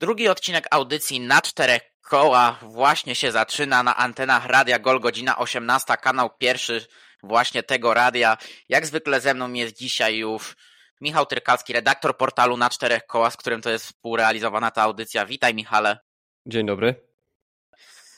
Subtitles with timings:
[0.00, 5.96] Drugi odcinek audycji na czterech kołach właśnie się zaczyna na antenach Radia Gol, godzina 18,
[5.96, 6.86] kanał pierwszy
[7.22, 8.36] właśnie tego radia.
[8.68, 10.56] Jak zwykle ze mną jest dzisiaj już
[11.00, 15.26] Michał Tyrkalski, redaktor portalu na czterech kołach, z którym to jest współrealizowana ta audycja.
[15.26, 15.98] Witaj Michale.
[16.46, 16.94] Dzień dobry.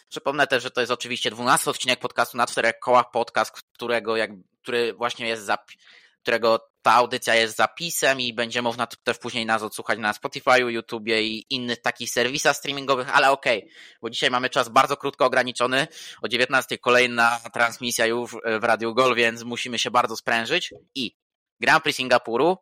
[0.09, 4.31] Przypomnę też, że to jest oczywiście 12 odcinek podcastu na czterech kołach, podcast, którego jak,
[4.63, 5.71] który właśnie jest zap,
[6.29, 11.23] którego ta audycja jest zapisem i będzie można też później nas odsłuchać na Spotify, YouTubie
[11.23, 13.71] i innych takich serwisach streamingowych, ale okej, okay,
[14.03, 15.87] bo dzisiaj mamy czas bardzo krótko ograniczony.
[16.23, 20.75] O 19 kolejna transmisja już w Radiu Gol, więc musimy się bardzo sprężyć.
[20.95, 21.17] I
[21.61, 22.57] Grand Prix Singapuru,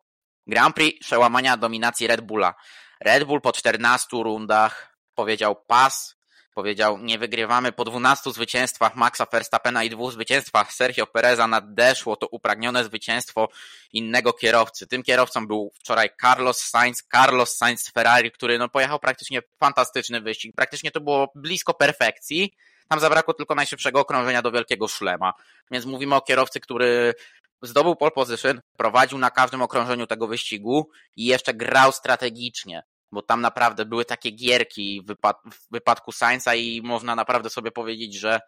[0.47, 2.53] Grand Prix przełamania dominacji Red Bulla.
[3.01, 6.16] Red Bull po 14 rundach powiedział pas,
[6.57, 12.27] powiedział, nie wygrywamy po 12 zwycięstwach Maxa Verstappena i dwóch zwycięstwach Sergio Pereza nadeszło to
[12.27, 13.47] upragnione zwycięstwo
[13.93, 14.87] innego kierowcy.
[14.87, 20.55] Tym kierowcą był wczoraj Carlos Sainz, Carlos Sainz Ferrari, który no pojechał praktycznie fantastyczny wyścig.
[20.55, 22.53] Praktycznie to było blisko perfekcji.
[22.89, 25.33] Tam zabrakło tylko najszybszego okrążenia do wielkiego szlema.
[25.71, 27.13] Więc mówimy o kierowcy, który
[27.61, 33.41] zdobył pole position, prowadził na każdym okrążeniu tego wyścigu i jeszcze grał strategicznie bo tam
[33.41, 38.39] naprawdę były takie gierki w, wypad w wypadku Sainza i można naprawdę sobie powiedzieć, że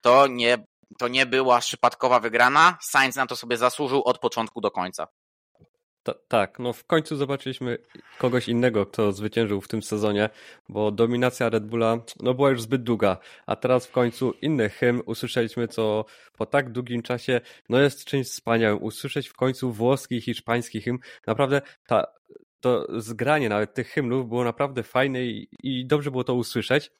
[0.00, 0.64] to nie,
[0.98, 2.78] to nie była przypadkowa wygrana.
[2.82, 5.06] Sainz na to sobie zasłużył od początku do końca.
[6.02, 7.78] Ta, tak, no w końcu zobaczyliśmy
[8.18, 10.30] kogoś innego, kto zwyciężył w tym sezonie,
[10.68, 15.02] bo dominacja Red Bulla no, była już zbyt długa, a teraz w końcu inny hymn
[15.06, 16.04] usłyszeliśmy, co
[16.38, 18.82] po tak długim czasie no jest czymś wspaniałym.
[18.82, 20.98] Usłyszeć w końcu włoski hiszpański hymn.
[21.26, 22.06] Naprawdę ta
[22.60, 26.90] to zgranie nawet tych hymnów było naprawdę fajne i, i dobrze było to usłyszeć.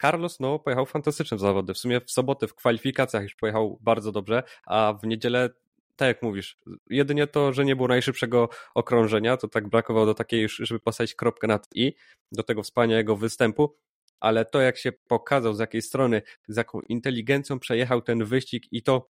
[0.00, 1.74] Carlos no, pojechał fantastyczne zawody.
[1.74, 5.50] W sumie w sobotę w kwalifikacjach już pojechał bardzo dobrze, a w niedzielę,
[5.96, 6.58] tak jak mówisz,
[6.90, 11.46] jedynie to, że nie było najszybszego okrążenia, to tak brakowało do takiej żeby postawić kropkę
[11.46, 11.94] nad i,
[12.32, 13.76] do tego wspaniałego występu,
[14.20, 18.82] ale to jak się pokazał, z jakiej strony, z jaką inteligencją przejechał ten wyścig i
[18.82, 19.08] to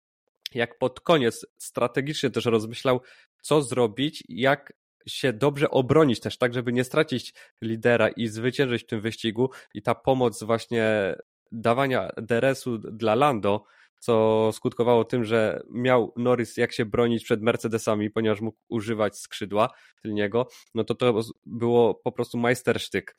[0.55, 3.01] jak pod koniec strategicznie też rozmyślał,
[3.43, 4.73] co zrobić, jak
[5.09, 9.83] się dobrze obronić też, tak, żeby nie stracić lidera i zwyciężyć w tym wyścigu i
[9.83, 11.17] ta pomoc właśnie
[11.53, 13.65] dawania DRS-u dla Lando,
[13.99, 19.69] co skutkowało tym, że miał Norris jak się bronić przed Mercedesami, ponieważ mógł używać skrzydła
[20.03, 23.17] tylniego, no to to było po prostu majstersztyk.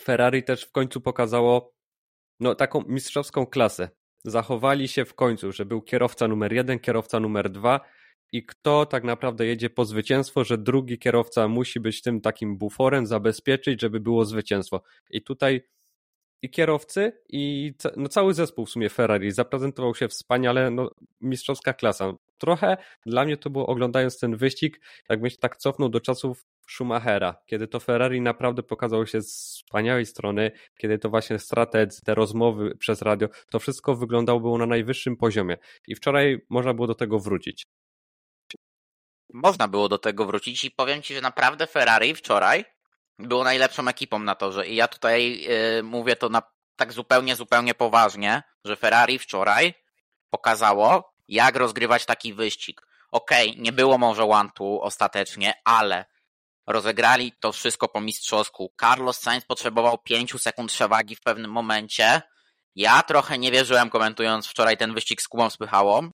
[0.00, 1.74] Ferrari też w końcu pokazało
[2.40, 3.88] no, taką mistrzowską klasę.
[4.24, 7.80] Zachowali się w końcu, że był kierowca numer jeden, kierowca numer dwa
[8.32, 13.06] i kto tak naprawdę jedzie po zwycięstwo, że drugi kierowca musi być tym takim buforem,
[13.06, 14.82] zabezpieczyć, żeby było zwycięstwo.
[15.10, 15.62] I tutaj
[16.42, 22.12] i kierowcy, i no cały zespół w sumie Ferrari zaprezentował się wspaniale, no, mistrzowska klasa.
[22.38, 22.76] Trochę
[23.06, 27.68] dla mnie to było oglądając ten wyścig, jakbym się tak cofnął do czasów Schumachera, kiedy
[27.68, 33.02] to Ferrari naprawdę pokazało się z wspaniałej strony, kiedy to właśnie strategii, te rozmowy przez
[33.02, 35.56] radio, to wszystko wyglądało było na najwyższym poziomie.
[35.88, 37.66] I wczoraj można było do tego wrócić
[39.36, 42.64] można było do tego wrócić i powiem Ci, że naprawdę Ferrari wczoraj
[43.18, 46.42] było najlepszą ekipą na torze i ja tutaj yy, mówię to na,
[46.76, 49.74] tak zupełnie, zupełnie poważnie, że Ferrari wczoraj
[50.30, 52.86] pokazało, jak rozgrywać taki wyścig.
[53.12, 56.04] Okej, okay, nie było może one-two ostatecznie, ale
[56.66, 58.72] rozegrali to wszystko po mistrzowsku.
[58.80, 62.22] Carlos Sainz potrzebował 5 sekund przewagi w pewnym momencie.
[62.74, 66.10] Ja trochę nie wierzyłem komentując wczoraj ten wyścig z Kubą Spychałą,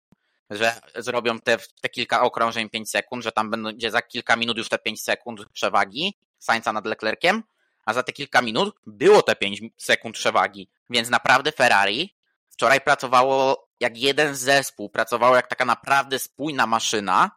[0.56, 4.68] że zrobią te, te kilka okrążeń 5 sekund, że tam będzie za kilka minut już
[4.68, 7.42] te 5 sekund przewagi Sainza nad Leclerciem,
[7.84, 10.68] a za te kilka minut było te 5 sekund przewagi.
[10.90, 12.14] Więc naprawdę Ferrari
[12.50, 17.30] wczoraj pracowało jak jeden zespół, pracowało jak taka naprawdę spójna maszyna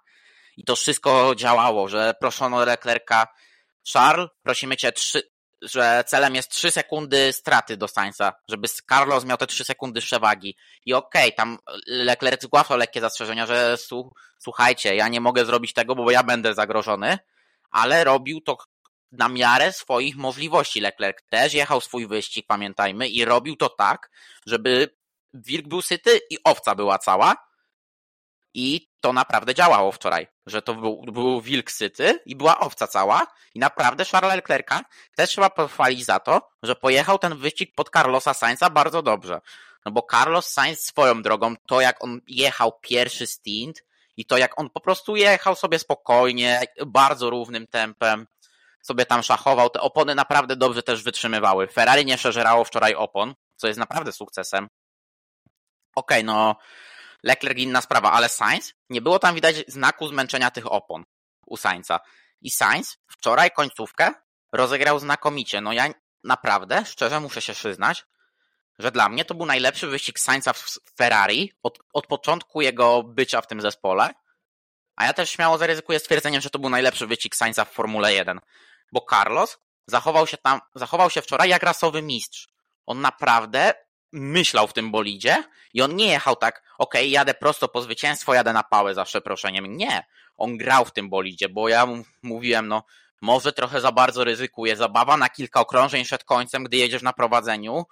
[0.57, 3.27] i to wszystko działało, że proszono Leclerca
[3.93, 5.21] Charles, prosimy cię trzy,
[5.65, 10.55] że celem jest 3 sekundy straty do Sainza, żeby Carlos miał te 3 sekundy przewagi.
[10.85, 13.77] I okej, okay, tam Leclerc zgłaszał lekkie zastrzeżenia, że
[14.39, 17.17] słuchajcie, ja nie mogę zrobić tego, bo ja będę zagrożony,
[17.71, 18.57] ale robił to
[19.11, 20.81] na miarę swoich możliwości.
[20.81, 24.09] Leclerc też jechał swój wyścig, pamiętajmy, i robił to tak,
[24.45, 24.95] żeby
[25.33, 27.35] wilk był syty i owca była cała,
[28.55, 33.27] i to naprawdę działało wczoraj, że to był, był wilk syty i była owca cała.
[33.55, 34.81] I naprawdę Charles Leclerca
[35.15, 39.41] też trzeba pochwalić za to, że pojechał ten wyścig pod Carlosa Sainza bardzo dobrze.
[39.85, 43.83] No bo Carlos Sainz swoją drogą, to jak on jechał pierwszy stint
[44.17, 48.27] i to jak on po prostu jechał sobie spokojnie, bardzo równym tempem,
[48.81, 51.67] sobie tam szachował, te opony naprawdę dobrze też wytrzymywały.
[51.67, 54.67] Ferrari nie przeżerało wczoraj opon, co jest naprawdę sukcesem.
[55.95, 56.55] Okej, okay, no
[57.25, 61.03] Leclerc inna sprawa, ale Sainz, nie było tam widać znaku zmęczenia tych opon
[61.45, 61.99] u Sainza.
[62.41, 64.13] I Sainz wczoraj końcówkę
[64.51, 65.61] rozegrał znakomicie.
[65.61, 65.89] No ja
[66.23, 68.05] naprawdę, szczerze muszę się przyznać,
[68.79, 73.41] że dla mnie to był najlepszy wyścig Sainza w Ferrari od, od początku jego bycia
[73.41, 74.13] w tym zespole.
[74.95, 78.39] A ja też śmiało zaryzykuję stwierdzeniem, że to był najlepszy wyścig Sainza w Formule 1.
[78.91, 79.57] Bo Carlos
[79.87, 82.47] zachował się tam, zachował się wczoraj jak rasowy mistrz.
[82.85, 83.73] On naprawdę
[84.15, 88.33] myślał w tym bolidzie i on nie jechał tak, okej, okay, jadę prosto po zwycięstwo,
[88.33, 89.77] jadę na pałę za przeproszeniem.
[89.77, 90.03] Nie.
[90.37, 92.83] On grał w tym bolidzie, bo ja mu mówiłem, no,
[93.21, 94.75] może trochę za bardzo ryzykuje.
[94.75, 97.85] Zabawa na kilka okrążeń przed końcem, gdy jedziesz na prowadzeniu.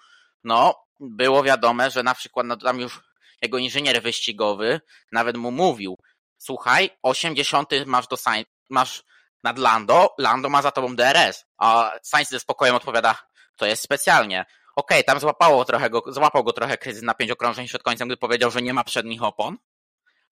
[0.43, 3.01] No, było wiadome, że na przykład no, tam już
[3.41, 4.81] jego inżynier wyścigowy
[5.11, 5.97] nawet mu mówił,
[6.37, 9.03] słuchaj, 80 masz do Sainz, masz
[9.43, 13.15] nad Lando, Lando ma za tobą DRS, a Sainz ze spokojem odpowiada,
[13.57, 14.45] to jest specjalnie.
[14.75, 18.07] Okej, okay, tam złapało trochę go, złapał go trochę kryzys na pięć okrążeń przed końcem,
[18.07, 19.57] gdy powiedział, że nie ma przednich opon,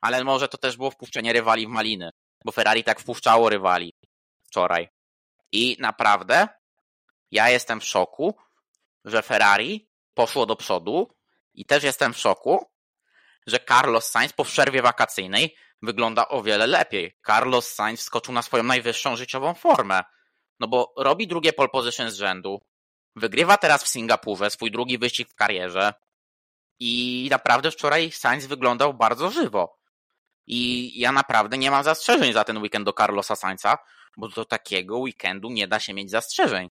[0.01, 2.11] ale może to też było wpuszczenie rywali w maliny,
[2.45, 3.93] bo Ferrari tak wpuszczało rywali
[4.43, 4.89] wczoraj.
[5.51, 6.47] I naprawdę
[7.31, 8.35] ja jestem w szoku,
[9.05, 11.15] że Ferrari poszło do przodu
[11.53, 12.65] i też jestem w szoku,
[13.47, 17.17] że Carlos Sainz po przerwie wakacyjnej wygląda o wiele lepiej.
[17.27, 20.03] Carlos Sainz wskoczył na swoją najwyższą życiową formę.
[20.59, 22.61] No bo robi drugie pole position z rzędu.
[23.16, 25.94] Wygrywa teraz w Singapurze swój drugi wyścig w karierze.
[26.80, 29.78] I naprawdę wczoraj Sainz wyglądał bardzo żywo.
[30.48, 33.78] I ja naprawdę nie mam zastrzeżeń za ten weekend do Carlosa Sainza,
[34.18, 36.69] bo do takiego weekendu nie da się mieć zastrzeżeń.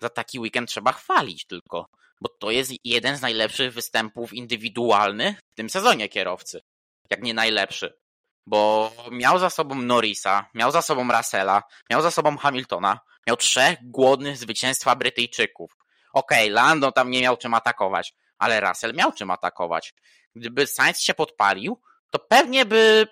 [0.00, 1.86] Za taki weekend trzeba chwalić tylko,
[2.20, 6.60] bo to jest jeden z najlepszych występów indywidualnych w tym sezonie kierowcy.
[7.10, 7.98] Jak nie najlepszy.
[8.46, 13.78] Bo miał za sobą Norrisa, miał za sobą Russella, miał za sobą Hamiltona, miał trzech
[13.82, 15.76] głodnych zwycięstwa Brytyjczyków.
[16.12, 19.94] Okej, okay, Lando tam nie miał czym atakować, ale Russell miał czym atakować.
[20.34, 21.80] Gdyby Sainz się podpalił,
[22.10, 23.06] to pewnie by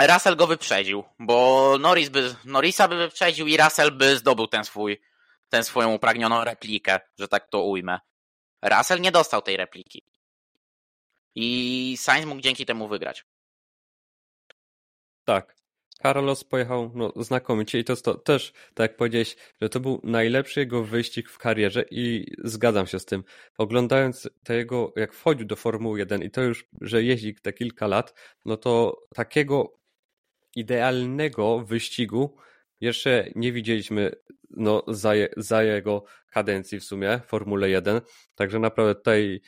[0.00, 5.00] Russell go wyprzedził, bo Norris by, Norrisa by wyprzedził i Russell by zdobył ten swój,
[5.48, 8.00] tę swoją upragnioną replikę, że tak to ujmę.
[8.62, 10.02] Russell nie dostał tej repliki.
[11.34, 13.24] I Sainz mógł dzięki temu wygrać.
[15.24, 15.61] Tak.
[16.02, 20.00] Carlos pojechał no, znakomicie i to jest to też, tak jak powiedziałeś, że to był
[20.04, 23.24] najlepszy jego wyścig w karierze i zgadzam się z tym.
[23.58, 28.14] Oglądając tego, jak wchodził do Formuły 1 i to już, że jeździ te kilka lat,
[28.44, 29.78] no to takiego
[30.56, 32.36] idealnego wyścigu
[32.80, 34.12] jeszcze nie widzieliśmy
[34.50, 38.00] no, za, je, za jego kadencji w sumie, Formule 1.
[38.34, 39.40] Także naprawdę tutaj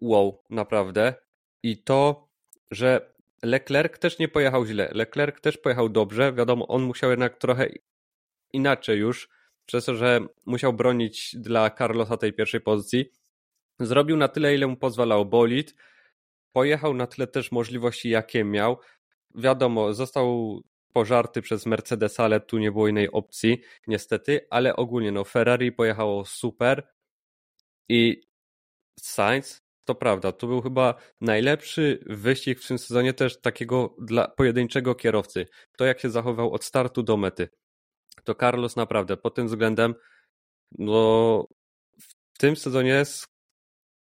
[0.00, 1.14] wow, naprawdę.
[1.62, 2.28] I to,
[2.70, 3.15] że
[3.46, 4.90] Leclerc też nie pojechał źle.
[4.92, 6.32] Leclerc też pojechał dobrze.
[6.32, 7.68] Wiadomo, on musiał jednak trochę
[8.52, 9.28] inaczej już,
[9.66, 13.12] przez to, że musiał bronić dla Carlosa tej pierwszej pozycji.
[13.80, 15.74] Zrobił na tyle, ile mu pozwalał bolid.
[16.52, 18.78] Pojechał na tyle też możliwości, jakie miał.
[19.34, 20.60] Wiadomo, został
[20.92, 26.24] pożarty przez Mercedesa, ale tu nie było innej opcji, niestety, ale ogólnie no Ferrari pojechało
[26.24, 26.88] super
[27.88, 28.22] i
[29.00, 34.94] Sainz to prawda, to był chyba najlepszy wyścig w tym sezonie też takiego dla pojedynczego
[34.94, 35.46] kierowcy.
[35.76, 37.48] To jak się zachował od startu do mety.
[38.24, 39.94] To Carlos naprawdę pod tym względem
[40.78, 41.46] no
[42.00, 43.02] w tym sezonie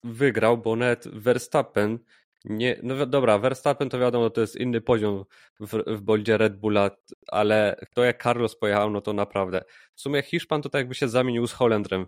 [0.03, 1.99] wygrał, bo nawet Verstappen
[2.45, 5.25] nie, no dobra, Verstappen to wiadomo, to jest inny poziom
[5.59, 6.91] w, w boldzie Red Bulla,
[7.27, 9.63] ale to jak Carlos pojechał, no to naprawdę.
[9.95, 12.05] W sumie Hiszpan to tak jakby się zamienił z Holendrem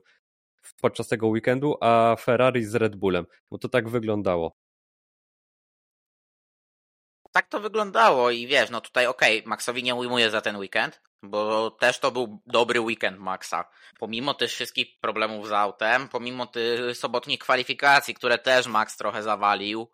[0.82, 4.56] podczas tego weekendu, a Ferrari z Red Bullem, bo to tak wyglądało.
[7.32, 11.02] Tak to wyglądało i wiesz, no tutaj okej, okay, Maxowi nie ujmuję za ten weekend,
[11.24, 13.70] bo też to był dobry weekend Maxa.
[14.00, 19.92] Pomimo tych wszystkich problemów z autem, pomimo tych sobotnich kwalifikacji, które też Max trochę zawalił,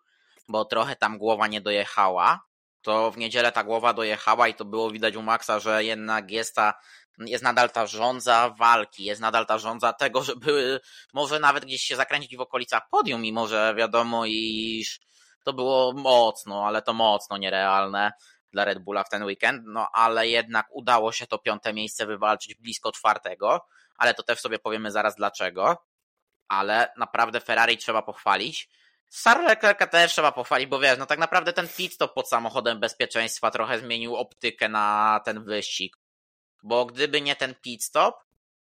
[0.47, 2.45] bo trochę tam głowa nie dojechała,
[2.81, 6.55] to w niedzielę ta głowa dojechała i to było widać u Maxa, że jednak jest
[6.55, 6.73] ta
[7.17, 10.79] jest nadal ta żądza walki, jest nadal ta żądza tego, żeby
[11.13, 14.99] może nawet gdzieś się zakręcić w okolicach podium, mimo że wiadomo, iż
[15.43, 18.11] to było mocno, ale to mocno nierealne
[18.51, 22.55] dla Red Bulla w ten weekend, no ale jednak udało się to piąte miejsce wywalczyć
[22.55, 23.65] blisko czwartego,
[23.97, 25.77] ale to też sobie powiemy zaraz dlaczego,
[26.47, 28.69] ale naprawdę Ferrari trzeba pochwalić,
[29.23, 32.79] Charles Leclerca też trzeba pochwalić, bo wiesz, no tak naprawdę ten pit stop pod samochodem
[32.79, 35.97] bezpieczeństwa trochę zmienił optykę na ten wyścig.
[36.63, 38.15] Bo gdyby nie ten pit stop,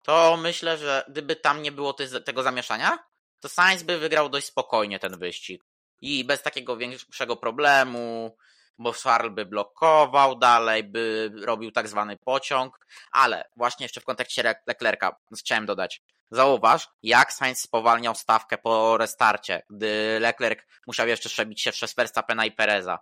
[0.03, 2.99] to myślę, że gdyby tam nie było tego zamieszania,
[3.41, 5.65] to Sainz by wygrał dość spokojnie ten wyścig.
[6.01, 8.37] I bez takiego większego problemu,
[8.79, 12.79] bo Charles by blokował dalej, by robił tak zwany pociąg,
[13.13, 16.03] ale właśnie jeszcze w kontekście Leclerca chciałem dodać.
[16.31, 22.45] Zauważ, jak Sainz spowalniał stawkę po restarcie, gdy Leclerc musiał jeszcze przebić się przez Verstappena
[22.47, 22.99] i Pereza.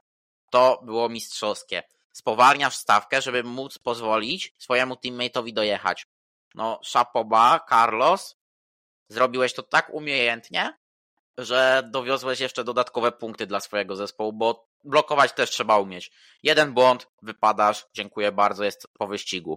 [0.51, 1.83] To było mistrzowskie
[2.17, 6.07] spowalniasz stawkę, żeby móc pozwolić swojemu teammate'owi dojechać.
[6.55, 8.37] no szapoba, Carlos,
[9.09, 10.79] zrobiłeś to tak umiejętnie,
[11.39, 16.11] że dowiozłeś jeszcze dodatkowe punkty dla swojego zespołu, bo blokować też trzeba umieć.
[16.43, 19.57] Jeden błąd, wypadasz, dziękuję bardzo, jest po wyścigu.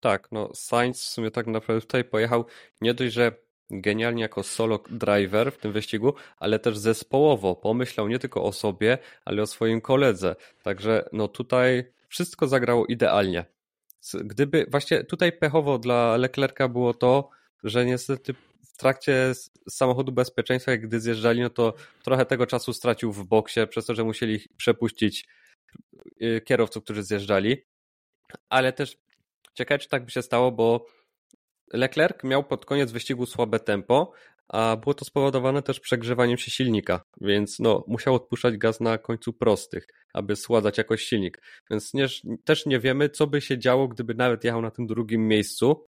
[0.00, 2.46] Tak, no Sainz w sumie tak naprawdę tutaj pojechał
[2.80, 3.32] nie dość, że
[3.70, 7.56] genialnie jako solo driver w tym wyścigu, ale też zespołowo.
[7.56, 10.36] Pomyślał nie tylko o sobie, ale o swoim koledze.
[10.62, 13.44] Także no tutaj wszystko zagrało idealnie.
[14.14, 17.30] Gdyby właśnie tutaj pechowo dla Leclerca było to,
[17.64, 18.34] że niestety
[18.74, 19.32] w trakcie
[19.68, 24.04] samochodu bezpieczeństwa, gdy zjeżdżali, no to trochę tego czasu stracił w boksie, przez to, że
[24.04, 25.26] musieli przepuścić
[26.22, 27.56] y, kierowców, którzy zjeżdżali.
[28.48, 28.96] Ale też
[29.54, 30.86] ciekawe, czy tak by się stało, bo
[31.72, 34.12] Leclerc miał pod koniec wyścigu słabe tempo,
[34.48, 39.32] a było to spowodowane też przegrzewaniem się silnika, więc no, musiał odpuszczać gaz na końcu
[39.32, 41.42] prostych, aby sładzać jakoś silnik.
[41.70, 42.06] Więc nie,
[42.44, 45.86] też nie wiemy, co by się działo, gdyby nawet jechał na tym drugim miejscu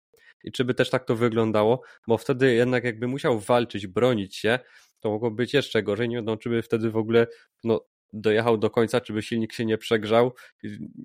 [0.44, 4.58] i czy by też tak to wyglądało, bo wtedy jednak jakby musiał walczyć, bronić się,
[5.00, 7.26] to mogło być jeszcze gorzej, nie wiadomo, czy by wtedy w ogóle
[7.64, 7.80] no,
[8.12, 10.34] dojechał do końca, czy by silnik się nie przegrzał,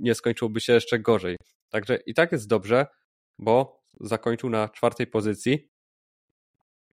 [0.02, 1.38] nie skończyłoby się jeszcze gorzej.
[1.70, 2.88] Także i tak jest dobrze,
[3.40, 5.70] bo zakończył na czwartej pozycji.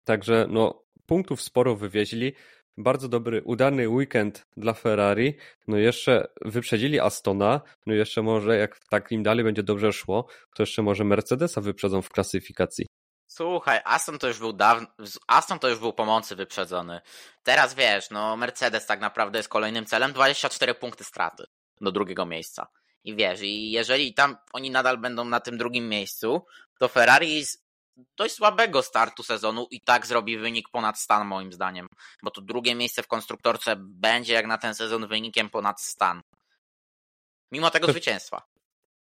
[0.05, 2.33] Także no, punktów sporo wywieźli.
[2.77, 5.37] Bardzo dobry, udany weekend dla Ferrari.
[5.69, 7.61] No jeszcze wyprzedzili Astona.
[7.87, 12.03] No jeszcze może, jak tak im dalej będzie dobrze szło, to jeszcze może Mercedesa wyprzedzą
[12.03, 12.87] w klasyfikacji.
[13.27, 14.87] Słuchaj, Aston to już był dawno,
[15.27, 17.01] Aston to już był pomocy wyprzedzony.
[17.43, 21.45] Teraz wiesz, no Mercedes tak naprawdę jest kolejnym celem, 24 punkty straty
[21.81, 22.67] do drugiego miejsca.
[23.05, 26.47] I wiesz, i jeżeli tam oni nadal będą na tym drugim miejscu,
[26.79, 27.65] to Ferrari z
[28.17, 31.87] dość słabego startu sezonu i tak zrobi wynik ponad stan moim zdaniem,
[32.23, 36.23] bo to drugie miejsce w konstruktorce będzie jak na ten sezon wynikiem ponad stan.
[37.53, 38.43] Mimo tego też, zwycięstwa.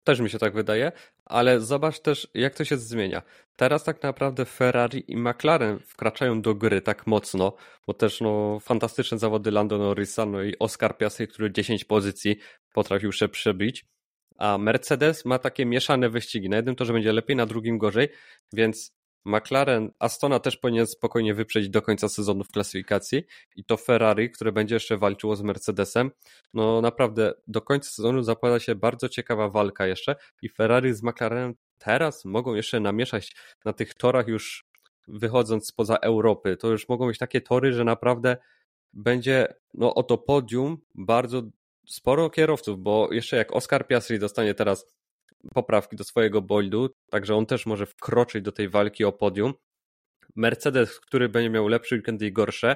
[0.05, 0.91] Też mi się tak wydaje,
[1.25, 3.21] ale zobacz też jak to się zmienia.
[3.55, 7.55] Teraz tak naprawdę Ferrari i McLaren wkraczają do gry tak mocno,
[7.87, 12.37] bo też no fantastyczne zawody Lando Norrisa, no i Oscar Piastri, który 10 pozycji
[12.73, 13.85] potrafił się przebić.
[14.37, 16.49] A Mercedes ma takie mieszane wyścigi.
[16.49, 18.09] Na jednym torze będzie lepiej, na drugim gorzej,
[18.53, 18.94] więc
[19.25, 23.23] McLaren, Astona też powinien spokojnie wyprzedzić do końca sezonu w klasyfikacji
[23.55, 26.11] i to Ferrari, które będzie jeszcze walczyło z Mercedesem.
[26.53, 31.55] No naprawdę do końca sezonu zapowiada się bardzo ciekawa walka jeszcze i Ferrari z McLarenem
[31.77, 34.65] teraz mogą jeszcze namieszać na tych torach już
[35.07, 36.57] wychodząc spoza Europy.
[36.57, 38.37] To już mogą być takie tory, że naprawdę
[38.93, 41.41] będzie no, o to podium bardzo
[41.87, 44.95] sporo kierowców, bo jeszcze jak Oscar Piastri dostanie teraz
[45.53, 49.53] poprawki do swojego boldu, także on też może wkroczyć do tej walki o podium.
[50.35, 52.75] Mercedes, który będzie miał lepszy weekend i gorsze,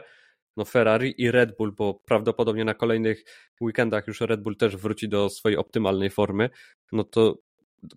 [0.57, 3.23] no Ferrari i Red Bull, bo prawdopodobnie na kolejnych
[3.61, 6.49] weekendach już Red Bull też wróci do swojej optymalnej formy,
[6.91, 7.35] no to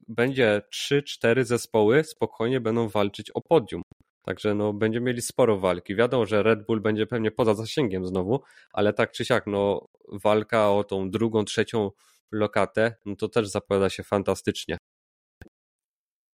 [0.08, 3.82] będzie 3-4 zespoły spokojnie będą walczyć o podium.
[4.22, 5.96] Także no, będziemy mieli sporo walki.
[5.96, 10.70] Wiadomo, że Red Bull będzie pewnie poza zasięgiem znowu, ale tak czy siak, no, walka
[10.70, 11.90] o tą drugą, trzecią
[12.30, 14.78] lokatę, no to też zapowiada się fantastycznie.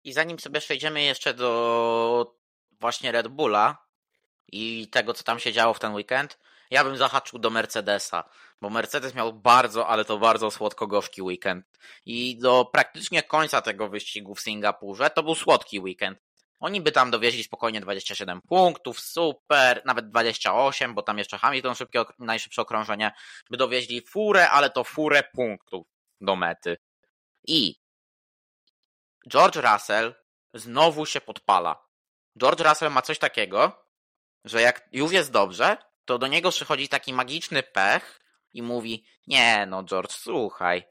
[0.04, 2.36] I zanim sobie przejdziemy jeszcze do
[2.80, 3.86] właśnie Red Bulla
[4.52, 6.38] i tego, co tam się działo w ten weekend,
[6.70, 8.24] ja bym zahaczył do Mercedesa,
[8.60, 11.66] bo Mercedes miał bardzo, ale to bardzo słodko-gorzki weekend.
[12.06, 16.18] I do praktycznie końca tego wyścigu w Singapurze to był słodki weekend.
[16.64, 22.04] Oni by tam dowieźli spokojnie 27 punktów, super, nawet 28, bo tam jeszcze Hamilton szybkie,
[22.18, 23.12] najszybsze okrążenie,
[23.50, 25.86] by dowieźli furę, ale to furę punktów
[26.20, 26.76] do mety.
[27.46, 27.76] I
[29.28, 30.14] George Russell
[30.54, 31.86] znowu się podpala.
[32.38, 33.86] George Russell ma coś takiego,
[34.44, 38.20] że jak już jest dobrze, to do niego przychodzi taki magiczny pech
[38.52, 40.84] i mówi, nie no George, słuchaj,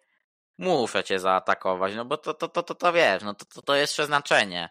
[0.58, 3.75] muszę cię zaatakować, no bo to, to, to, to, to wiesz, no to, to, to
[3.75, 4.70] jest przeznaczenie.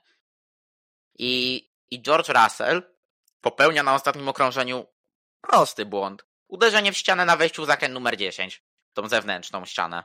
[1.18, 2.82] I, I George Russell
[3.40, 4.86] popełnia na ostatnim okrążeniu
[5.40, 6.24] prosty błąd.
[6.48, 8.64] Uderzenie w ścianę na wejściu w zakręt numer 10.
[8.92, 10.04] Tą zewnętrzną ścianę.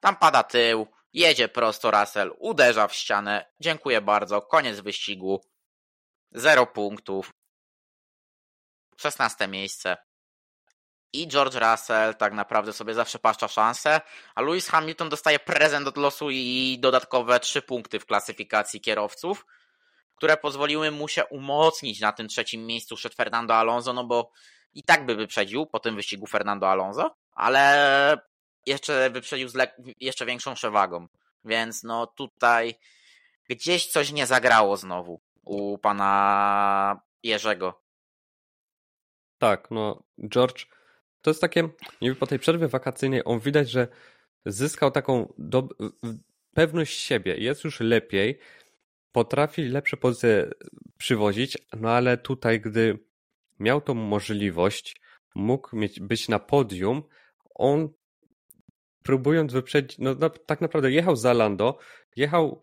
[0.00, 3.52] Tam pada tył, jedzie prosto Russell, uderza w ścianę.
[3.60, 5.40] Dziękuję bardzo, koniec wyścigu.
[6.32, 7.32] Zero punktów.
[8.96, 9.96] 16 miejsce.
[11.12, 14.00] I George Russell tak naprawdę sobie zawsze paszcza szansę,
[14.34, 19.46] a Lewis Hamilton dostaje prezent od losu i dodatkowe 3 punkty w klasyfikacji kierowców
[20.20, 24.32] które pozwoliły mu się umocnić na tym trzecim miejscu przed Fernando Alonso, no bo
[24.72, 28.18] i tak by wyprzedził po tym wyścigu Fernando Alonso, ale
[28.66, 29.56] jeszcze wyprzedził z
[30.00, 31.06] jeszcze większą przewagą.
[31.44, 32.74] Więc no tutaj
[33.48, 37.82] gdzieś coś nie zagrało znowu u pana Jerzego.
[39.38, 40.66] Tak, no George,
[41.22, 41.68] to jest takie,
[42.00, 43.88] niby po tej przerwie wakacyjnej on widać, że
[44.46, 45.32] zyskał taką
[46.54, 48.38] pewność siebie, jest już lepiej,
[49.12, 50.50] potrafi lepsze pozycje
[50.98, 52.98] przywozić, no ale tutaj, gdy
[53.58, 55.00] miał tą możliwość,
[55.34, 57.02] mógł mieć, być na podium,
[57.54, 57.88] on
[59.02, 61.78] próbując wyprzedzić, no, no tak naprawdę jechał za Lando,
[62.16, 62.62] jechał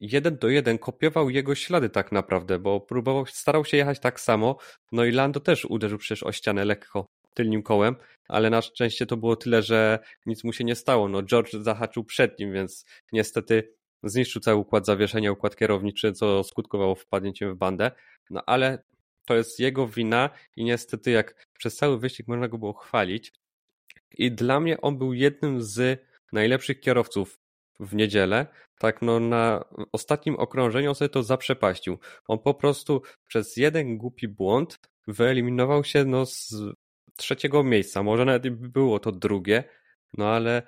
[0.00, 4.56] jeden do jeden, kopiował jego ślady tak naprawdę, bo próbował, starał się jechać tak samo,
[4.92, 7.96] no i Lando też uderzył przecież o ścianę lekko tylnym kołem,
[8.28, 11.08] ale na szczęście to było tyle, że nic mu się nie stało.
[11.08, 16.94] No George zahaczył przed nim, więc niestety zniszczył cały układ zawieszenia, układ kierowniczy, co skutkowało
[16.94, 17.90] wpadnięciem w bandę.
[18.30, 18.82] No ale
[19.24, 23.32] to jest jego wina i niestety jak przez cały wyścig można go było chwalić.
[24.10, 27.38] I dla mnie on był jednym z najlepszych kierowców
[27.80, 28.46] w niedzielę.
[28.78, 31.98] Tak, no na ostatnim okrążeniu on sobie to zaprzepaścił.
[32.28, 36.54] On po prostu przez jeden głupi błąd wyeliminował się no, z
[37.16, 38.02] trzeciego miejsca.
[38.02, 39.64] Może nawet by było to drugie,
[40.18, 40.62] no ale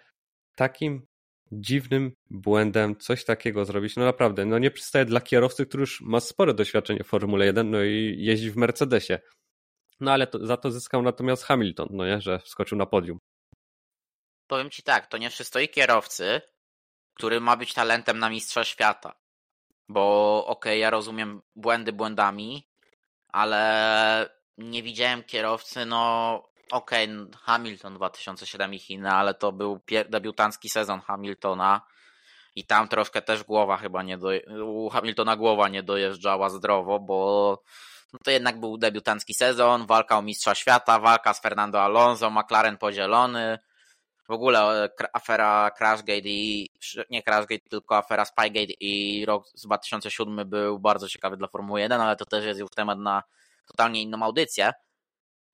[0.56, 1.06] takim
[1.52, 6.20] dziwnym błędem coś takiego zrobić, no naprawdę, no nie przystaje dla kierowcy, który już ma
[6.20, 9.18] spore doświadczenie w Formule 1, no i jeździ w Mercedesie.
[10.00, 13.18] No ale to, za to zyskał natomiast Hamilton, no nie, że wskoczył na podium.
[14.46, 16.40] Powiem ci tak, to nie przystoi kierowcy,
[17.14, 19.14] który ma być talentem na mistrza świata.
[19.88, 22.68] Bo okej, okay, ja rozumiem błędy błędami,
[23.28, 30.68] ale nie widziałem kierowcy, no okej, okay, Hamilton 2007 i Chiny, ale to był debiutancki
[30.68, 31.80] sezon Hamiltona
[32.56, 34.28] i tam troszkę też głowa chyba nie do...
[34.64, 37.62] u Hamiltona głowa nie dojeżdżała zdrowo, bo
[38.12, 42.76] no to jednak był debiutancki sezon, walka o mistrza świata, walka z Fernando Alonso, McLaren
[42.76, 43.58] podzielony,
[44.28, 46.70] w ogóle e, afera Crashgate i
[47.10, 52.00] nie Crashgate, tylko afera Spygate i rok z 2007 był bardzo ciekawy dla Formuły 1,
[52.00, 53.22] ale to też jest już temat na
[53.66, 54.72] totalnie inną audycję.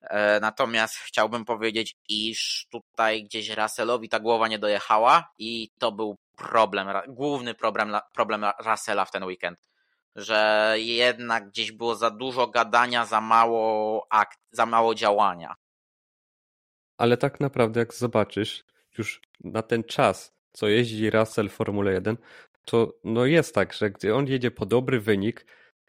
[0.00, 6.16] E, natomiast chciałbym powiedzieć, iż tutaj gdzieś Russellowi ta głowa nie dojechała i to był
[6.36, 9.58] problem, główny problem, problem Russella w ten weekend.
[10.16, 15.54] Że jednak gdzieś było za dużo gadania, za mało akt, za mało działania.
[16.98, 18.64] Ale tak naprawdę, jak zobaczysz,
[18.98, 22.16] już na ten czas, co jeździ Russell w Formule 1,
[22.64, 25.46] to no jest tak, że gdy on jedzie po dobry wynik,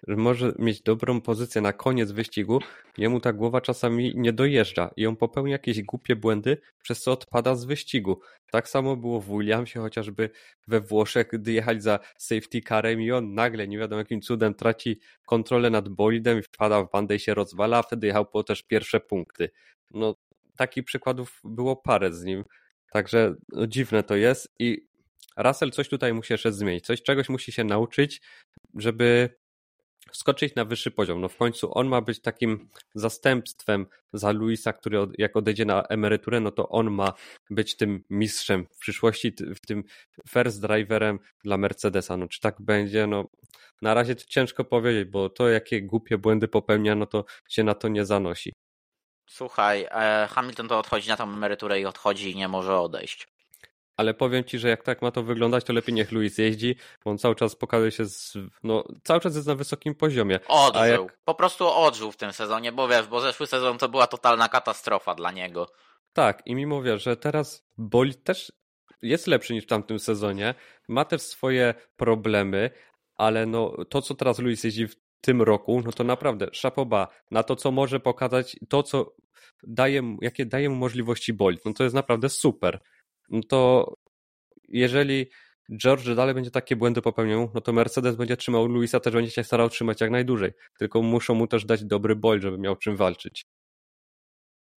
[0.07, 2.59] może mieć dobrą pozycję na koniec wyścigu,
[2.97, 7.55] jemu ta głowa czasami nie dojeżdża i on popełnia jakieś głupie błędy, przez co odpada
[7.55, 8.19] z wyścigu.
[8.51, 10.29] Tak samo było w Williamsie, chociażby
[10.67, 14.99] we Włoszech, gdy jechali za safety carem i on nagle, nie wiadomo jakim cudem, traci
[15.25, 18.63] kontrolę nad bolidem i wpada w bandę i się rozwala, a wtedy jechał po też
[18.63, 19.49] pierwsze punkty.
[19.91, 20.15] No,
[20.57, 22.43] takich przykładów było parę z nim,
[22.91, 24.87] także no, dziwne to jest i
[25.37, 28.21] Russell coś tutaj musi jeszcze zmienić, coś czegoś musi się nauczyć,
[28.75, 29.29] żeby
[30.11, 31.21] wskoczyć na wyższy poziom.
[31.21, 35.83] No w końcu on ma być takim zastępstwem za Luisa, który od, jak odejdzie na
[35.83, 37.13] emeryturę, no to on ma
[37.49, 39.83] być tym mistrzem w przyszłości, w tym
[40.29, 42.17] first driverem dla Mercedesa.
[42.17, 43.07] No czy tak będzie?
[43.07, 43.25] No
[43.81, 47.73] na razie to ciężko powiedzieć, bo to jakie głupie błędy popełnia, no to się na
[47.73, 48.53] to nie zanosi.
[49.29, 53.27] Słuchaj, e, Hamilton to odchodzi na tą emeryturę i odchodzi i nie może odejść
[53.97, 57.11] ale powiem ci, że jak tak ma to wyglądać, to lepiej niech Luis jeździ, bo
[57.11, 60.39] on cały czas pokazuje się, z, no cały czas jest na wysokim poziomie.
[60.47, 61.17] Odżył, jak...
[61.25, 65.15] po prostu odżył w tym sezonie, bo wiesz, bo zeszły sezon to była totalna katastrofa
[65.15, 65.67] dla niego.
[66.13, 68.51] Tak, i mimo wie, że teraz Boli też
[69.01, 70.55] jest lepszy niż w tamtym sezonie,
[70.87, 72.69] ma też swoje problemy,
[73.15, 77.43] ale no to, co teraz Luis jeździ w tym roku, no to naprawdę szapoba na
[77.43, 79.15] to, co może pokazać, to, co
[79.63, 82.79] daje, jakie daje mu możliwości Bolit, no to jest naprawdę super
[83.29, 83.93] no to
[84.67, 85.29] jeżeli
[85.77, 89.43] George dalej będzie takie błędy popełniał, no to Mercedes będzie trzymał Luisa, też będzie się
[89.43, 90.51] starał trzymać jak najdłużej.
[90.79, 93.45] Tylko muszą mu też dać dobry bol, żeby miał czym walczyć.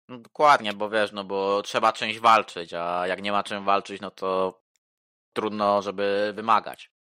[0.08, 4.02] No dokładnie, bo wiesz, no bo trzeba czymś walczyć, a jak nie ma czym walczyć,
[4.02, 4.62] no to
[5.34, 6.92] trudno, żeby wymagać.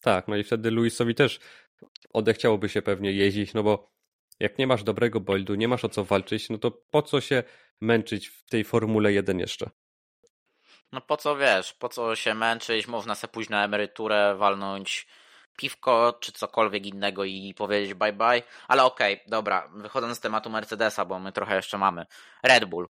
[0.00, 1.40] Tak, no i wtedy Luisowi też
[2.12, 3.90] odechciałoby się pewnie jeździć, no bo
[4.40, 7.42] jak nie masz dobrego boldu, nie masz o co walczyć, no to po co się
[7.80, 9.70] męczyć w tej Formule 1 jeszcze?
[10.96, 15.06] No po co wiesz, po co się męczyć, można sobie pójść na emeryturę, walnąć
[15.56, 18.42] piwko czy cokolwiek innego i powiedzieć bye bye.
[18.68, 22.06] Ale okej, okay, dobra, wychodząc z tematu Mercedesa, bo my trochę jeszcze mamy.
[22.42, 22.88] Red Bull.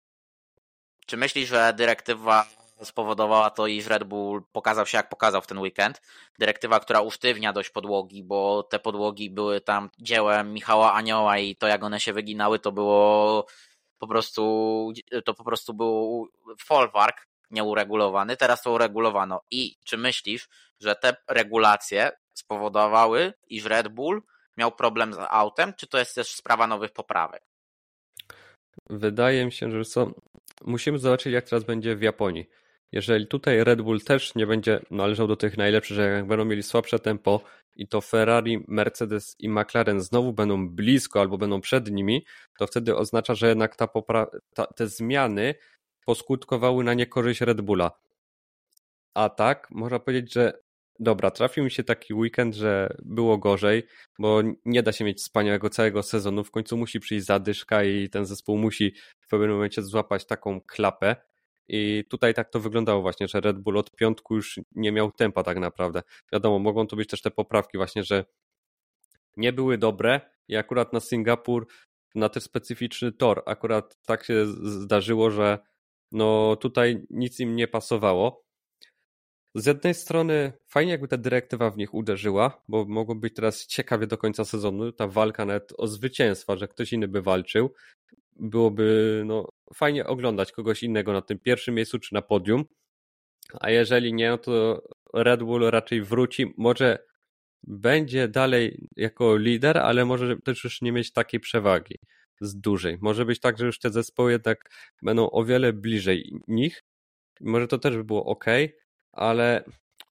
[1.07, 2.47] Czy myślisz, że dyrektywa
[2.83, 6.03] spowodowała to, iż Red Bull pokazał się jak pokazał w ten weekend?
[6.39, 11.67] Dyrektywa, która usztywnia dość podłogi, bo te podłogi były tam dziełem Michała Anioła i to
[11.67, 13.47] jak one się wyginały to było
[13.99, 14.93] po prostu
[15.25, 19.41] to po prostu był folwark nieuregulowany, teraz to uregulowano.
[19.51, 20.49] I czy myślisz,
[20.81, 24.23] że te regulacje spowodowały, iż Red Bull
[24.57, 27.43] miał problem z autem, czy to jest też sprawa nowych poprawek?
[28.91, 30.11] Wydaje mi się, że co,
[30.65, 32.47] musimy zobaczyć, jak teraz będzie w Japonii.
[32.93, 36.63] jeżeli tutaj Red Bull też nie będzie należał do tych najlepszych, że jak będą mieli
[36.63, 37.41] słabsze tempo
[37.77, 42.25] i to Ferrari, Mercedes i McLaren znowu będą blisko albo będą przed nimi,
[42.59, 45.55] to wtedy oznacza, że jednak ta popra- ta, te zmiany
[46.07, 47.91] poskutkowały na niekorzyść Red Bulla.
[49.15, 50.53] A tak, można powiedzieć, że
[51.01, 53.83] dobra, trafił mi się taki weekend, że było gorzej,
[54.19, 56.45] bo nie da się mieć wspaniałego całego sezonu.
[56.45, 61.17] W końcu musi przyjść zadyszka i ten zespół musi w pewnym momencie złapać taką klapę.
[61.69, 65.43] I tutaj tak to wyglądało właśnie, że Red Bull od piątku już nie miał tempa
[65.43, 66.03] tak naprawdę.
[66.33, 68.25] Wiadomo, mogą to być też te poprawki właśnie, że
[69.37, 71.67] nie były dobre i akurat na Singapur,
[72.15, 75.59] na ten specyficzny tor, akurat tak się zdarzyło, że
[76.13, 78.47] no tutaj nic im nie pasowało.
[79.55, 84.07] Z jednej strony fajnie jakby ta dyrektywa w nich uderzyła, bo mogło być teraz ciekawie
[84.07, 87.75] do końca sezonu, ta walka nawet o zwycięstwa, że ktoś inny by walczył.
[88.37, 92.65] Byłoby no, fajnie oglądać kogoś innego na tym pierwszym miejscu czy na podium.
[93.61, 94.83] A jeżeli nie, no to
[95.15, 96.55] Red Bull raczej wróci.
[96.57, 96.99] Może
[97.63, 101.99] będzie dalej jako lider, ale może też już nie mieć takiej przewagi
[102.41, 102.99] z dużej.
[103.01, 104.71] Może być tak, że już te zespoły jednak
[105.03, 106.85] będą o wiele bliżej nich.
[107.41, 108.45] Może to też by było ok,
[109.13, 109.65] ale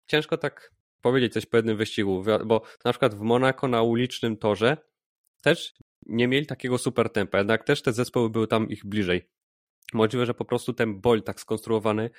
[0.07, 4.77] ciężko tak powiedzieć coś po jednym wyścigu, bo na przykład w Monako na ulicznym torze
[5.41, 5.73] też
[6.05, 9.29] nie mieli takiego super tempa, jednak też te zespoły były tam ich bliżej.
[9.93, 12.09] Możliwe, że po prostu ten bol tak skonstruowany,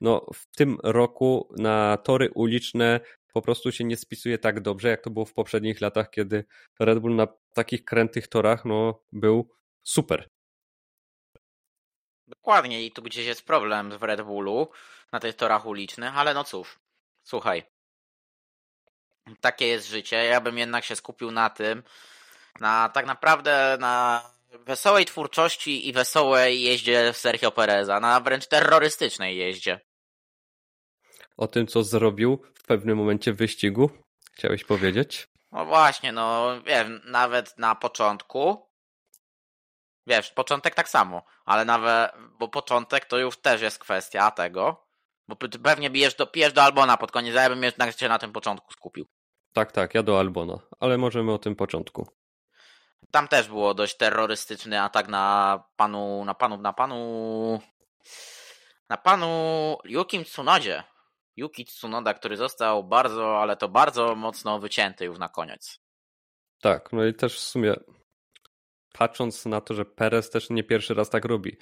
[0.00, 3.00] no w tym roku na tory uliczne
[3.36, 6.44] po prostu się nie spisuje tak dobrze, jak to było w poprzednich latach, kiedy
[6.80, 9.50] Red Bull na takich krętych torach no, był
[9.82, 10.30] super.
[12.26, 14.68] Dokładnie i tu gdzieś jest problem w Red Bullu
[15.12, 16.78] na tych torach ulicznych, ale no cóż,
[17.22, 17.62] słuchaj.
[19.40, 20.16] Takie jest życie.
[20.16, 21.82] Ja bym jednak się skupił na tym,
[22.60, 29.80] na tak naprawdę na wesołej twórczości i wesołej jeździe Sergio Pereza, na wręcz terrorystycznej jeździe.
[31.36, 33.90] O tym, co zrobił w pewnym momencie wyścigu,
[34.32, 35.28] chciałeś powiedzieć?
[35.52, 38.66] No właśnie, no wiem, nawet na początku,
[40.06, 44.86] wiesz, początek tak samo, ale nawet, bo początek to już też jest kwestia tego,
[45.28, 48.18] bo pewnie bijesz do, bijesz do Albona pod koniec, a ja bym jednak się na
[48.18, 49.06] tym początku skupił.
[49.52, 52.08] Tak, tak, ja do Albona, ale możemy o tym początku.
[53.10, 57.60] Tam też było dość terrorystyczny atak na panu, na panu, na panu,
[58.88, 60.84] na panu Yukim Tsunodzie.
[61.36, 65.78] Yuki Tsunoda, który został bardzo, ale to bardzo mocno wycięty już na koniec.
[66.60, 67.74] Tak, no i też w sumie
[68.92, 71.56] patrząc na to, że Perez też nie pierwszy raz tak robi.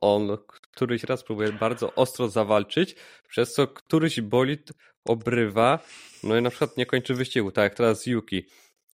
[0.00, 2.96] On któryś raz próbuje bardzo ostro zawalczyć,
[3.28, 4.72] przez co któryś bolid
[5.04, 5.78] obrywa,
[6.22, 8.46] no i na przykład nie kończy wyścigu, tak jak teraz Yuki.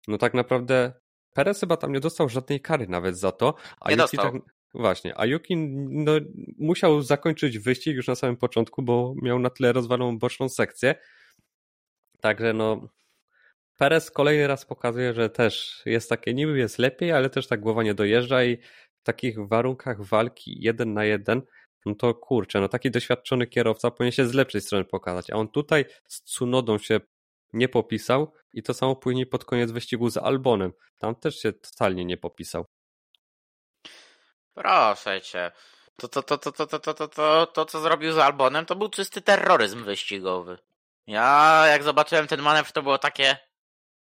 [0.08, 0.92] No tak naprawdę
[1.34, 3.54] Perez chyba tam nie dostał żadnej kary nawet za to.
[3.80, 4.32] A nie Yuki dostał.
[4.32, 4.42] tak.
[4.74, 6.12] Właśnie, a Yuki no,
[6.58, 10.94] musiał zakończyć wyścig już na samym początku, bo miał na tyle rozwaloną boczną sekcję.
[12.20, 12.88] Także no.
[13.78, 17.82] Perez kolejny raz pokazuje, że też jest takie, niby jest lepiej, ale też tak głowa
[17.82, 18.56] nie dojeżdża i
[18.96, 21.42] w takich warunkach walki jeden na jeden,
[21.86, 25.48] no to kurczę, no taki doświadczony kierowca powinien się z lepszej strony pokazać, a on
[25.48, 27.00] tutaj z Cunodą się
[27.52, 30.72] nie popisał i to samo później pod koniec wyścigu z Albonem.
[30.98, 32.64] Tam też się totalnie nie popisał.
[34.54, 35.52] Proszę cię.
[35.96, 38.76] To, to, to, to, to, to, to, to, to, to, co zrobił z Albonem, to
[38.76, 40.58] był czysty terroryzm wyścigowy.
[41.06, 43.38] Ja, jak zobaczyłem ten manewr, to było takie.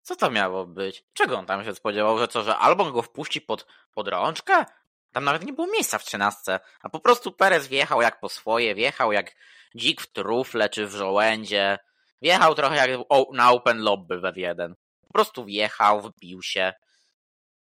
[0.02, 1.04] Co to miało być?
[1.14, 2.20] Czego on tam się spodziewał?
[2.20, 4.66] Że co, że Albon go wpuści pod, pod rączkę?
[5.14, 6.60] Tam nawet nie było miejsca w trzynastce.
[6.82, 9.36] A po prostu Perez wjechał jak po swoje, wjechał jak
[9.76, 11.78] dzik w trufle czy w żołędzie.
[12.22, 12.90] Wjechał trochę jak
[13.34, 14.76] na open lobby we jeden.
[15.02, 16.74] Po prostu wjechał, wbił się.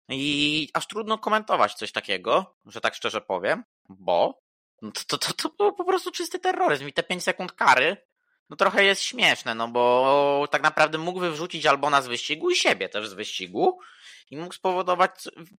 [0.08, 4.42] I aż trudno komentować coś takiego, że tak szczerze powiem, bo
[5.06, 7.96] to, to, to był po prostu czysty terroryzm i te 5 sekund kary
[8.50, 12.88] no trochę jest śmieszne, no bo tak naprawdę mógł wyrzucić Albona z wyścigu i siebie
[12.88, 13.78] też z wyścigu
[14.30, 15.10] i mógł spowodować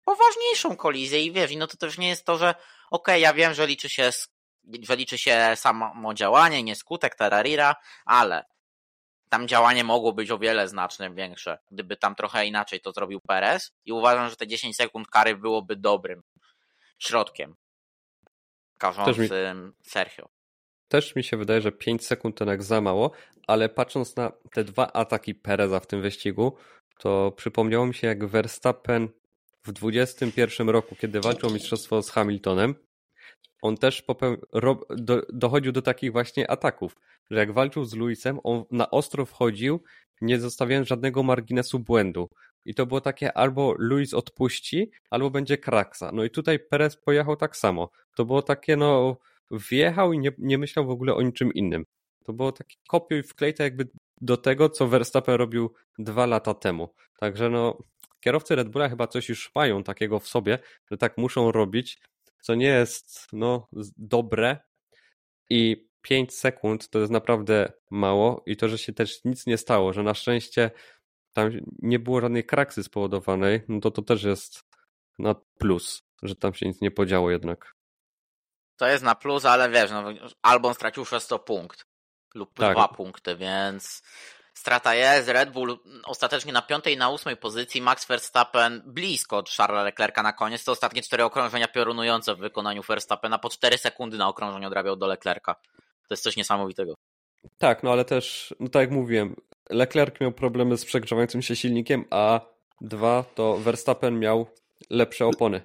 [0.05, 3.53] poważniejszą kolizję i wiesz, no to też nie jest to, że okej, okay, ja wiem,
[3.53, 4.11] że liczy się
[4.81, 8.45] że liczy się samo działanie, nie skutek, tararira, ale
[9.29, 13.71] tam działanie mogło być o wiele znacznie większe, gdyby tam trochę inaczej to zrobił Perez
[13.85, 16.23] i uważam, że te 10 sekund kary byłoby dobrym
[16.99, 17.55] środkiem
[18.77, 20.29] karzącym Sergio.
[20.87, 23.11] Też mi się wydaje, że 5 sekund to jak za mało,
[23.47, 26.57] ale patrząc na te dwa ataki Pereza w tym wyścigu,
[26.99, 29.09] to przypomniało mi się jak Verstappen
[29.63, 32.75] w 21 roku, kiedy walczył o mistrzostwo z Hamiltonem,
[33.61, 34.37] on też popeł...
[34.89, 35.21] do...
[35.33, 36.95] dochodził do takich właśnie ataków,
[37.31, 39.83] że jak walczył z Luisem, on na ostro wchodził,
[40.21, 42.29] nie zostawiając żadnego marginesu błędu.
[42.65, 46.11] I to było takie albo Luis odpuści, albo będzie kraksa.
[46.13, 47.89] No i tutaj Perez pojechał tak samo.
[48.15, 49.17] To było takie no
[49.51, 51.85] wjechał i nie, nie myślał w ogóle o niczym innym.
[52.25, 53.87] To było takie kopiuj wklej tak jakby
[54.21, 56.89] do tego, co Verstappen robił dwa lata temu.
[57.19, 57.77] Także no,
[58.19, 60.59] kierowcy Red Bulla chyba coś już mają takiego w sobie,
[60.91, 61.99] że tak muszą robić,
[62.47, 64.57] co nie jest no, dobre
[65.49, 69.93] i 5 sekund to jest naprawdę mało i to, że się też nic nie stało,
[69.93, 70.71] że na szczęście
[71.33, 74.63] tam nie było żadnej kraksy spowodowanej, no to to też jest
[75.19, 77.75] na plus, że tam się nic nie podziało jednak.
[78.77, 80.03] To jest na plus, ale wiesz, no,
[80.41, 81.85] Albon stracił przez to punkt
[82.35, 82.75] lub tak.
[82.75, 84.03] dwa punkty, więc
[84.57, 85.29] strata jest.
[85.29, 90.23] Red Bull ostatecznie na piątej i na ósmej pozycji, Max Verstappen blisko od Charlesa Leclerca
[90.23, 90.63] na koniec.
[90.63, 95.07] To ostatnie cztery okrążenia piorunujące w wykonaniu Verstappena, po cztery sekundy na okrążeniu odrabiał do
[95.07, 95.55] Leclerca.
[96.07, 96.93] To jest coś niesamowitego.
[97.57, 99.35] Tak, no ale też, no tak jak mówiłem,
[99.69, 102.41] Leclerc miał problemy z przegrzewającym się silnikiem, a
[102.81, 104.47] dwa to Verstappen miał
[104.89, 105.61] lepsze opony,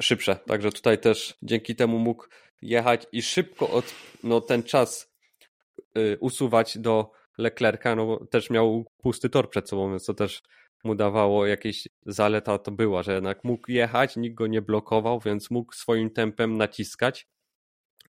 [0.00, 0.36] szybsze.
[0.36, 2.26] Także tutaj też dzięki temu mógł
[2.62, 3.84] jechać i szybko od,
[4.22, 5.12] no, ten czas
[5.96, 10.42] y, usuwać do Leclerca, no bo też miał pusty tor przed sobą, więc to też
[10.84, 15.50] mu dawało jakieś zaleta to była, że jednak mógł jechać, nikt go nie blokował, więc
[15.50, 17.26] mógł swoim tempem naciskać.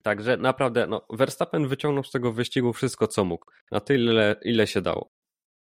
[0.03, 3.47] Także naprawdę, no, Verstappen wyciągnął z tego wyścigu wszystko, co mógł.
[3.71, 5.11] Na tyle, ile się dało.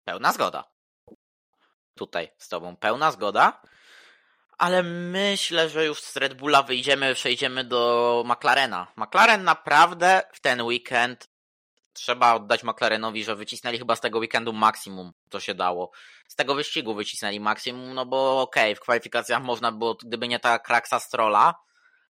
[0.04, 0.64] Pełna zgoda.
[1.94, 3.62] Tutaj z tobą pełna zgoda.
[4.58, 8.86] Ale myślę, że już z Red Bulla wyjdziemy, przejdziemy do McLarena.
[8.96, 11.27] McLaren naprawdę w ten weekend
[11.98, 15.90] trzeba oddać McLarenowi, że wycisnęli chyba z tego weekendu maksimum, co się dało.
[16.28, 20.38] Z tego wyścigu wycisnęli maksimum, no bo okej, okay, w kwalifikacjach można było, gdyby nie
[20.38, 21.54] ta kraksa Strola,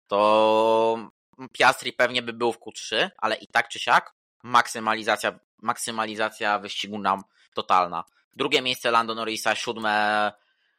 [0.08, 1.10] to
[1.52, 7.22] Piastri pewnie by był w Q3, ale i tak czy siak maksymalizacja, maksymalizacja wyścigu nam
[7.54, 8.04] totalna.
[8.34, 10.32] Drugie miejsce Lando Norrisa, siódme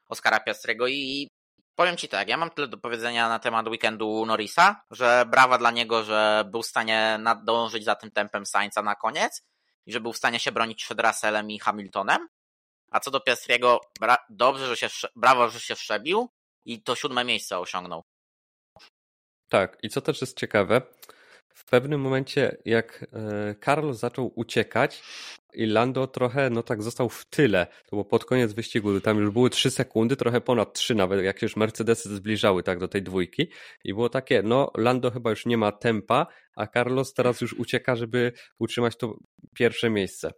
[0.08, 1.30] Oscara Piastrego i
[1.74, 5.70] powiem Ci tak, ja mam tyle do powiedzenia na temat weekendu Norrisa, że brawa dla
[5.70, 9.46] niego, że był w stanie nadążyć za tym tempem Sainza na koniec
[9.86, 12.28] i że był w stanie się bronić przed Russellem i Hamiltonem.
[12.90, 13.80] A co do Piastriego,
[14.30, 16.28] dobrze, że się, brawo, że się wszebił
[16.64, 18.04] i to siódme miejsce osiągnął.
[19.48, 20.82] Tak, i co też jest ciekawe,
[21.54, 23.06] w pewnym momencie jak
[23.60, 25.02] Karl e, zaczął uciekać
[25.54, 27.66] i Lando trochę, no tak, został w tyle.
[27.66, 31.38] To było pod koniec wyścigu, tam już były 3 sekundy, trochę ponad 3 nawet, jak
[31.38, 33.48] się już Mercedesy zbliżały tak do tej dwójki
[33.84, 37.96] i było takie, no Lando chyba już nie ma tempa, a Carlos teraz już ucieka,
[37.96, 39.16] żeby utrzymać to
[39.54, 40.30] pierwsze miejsce.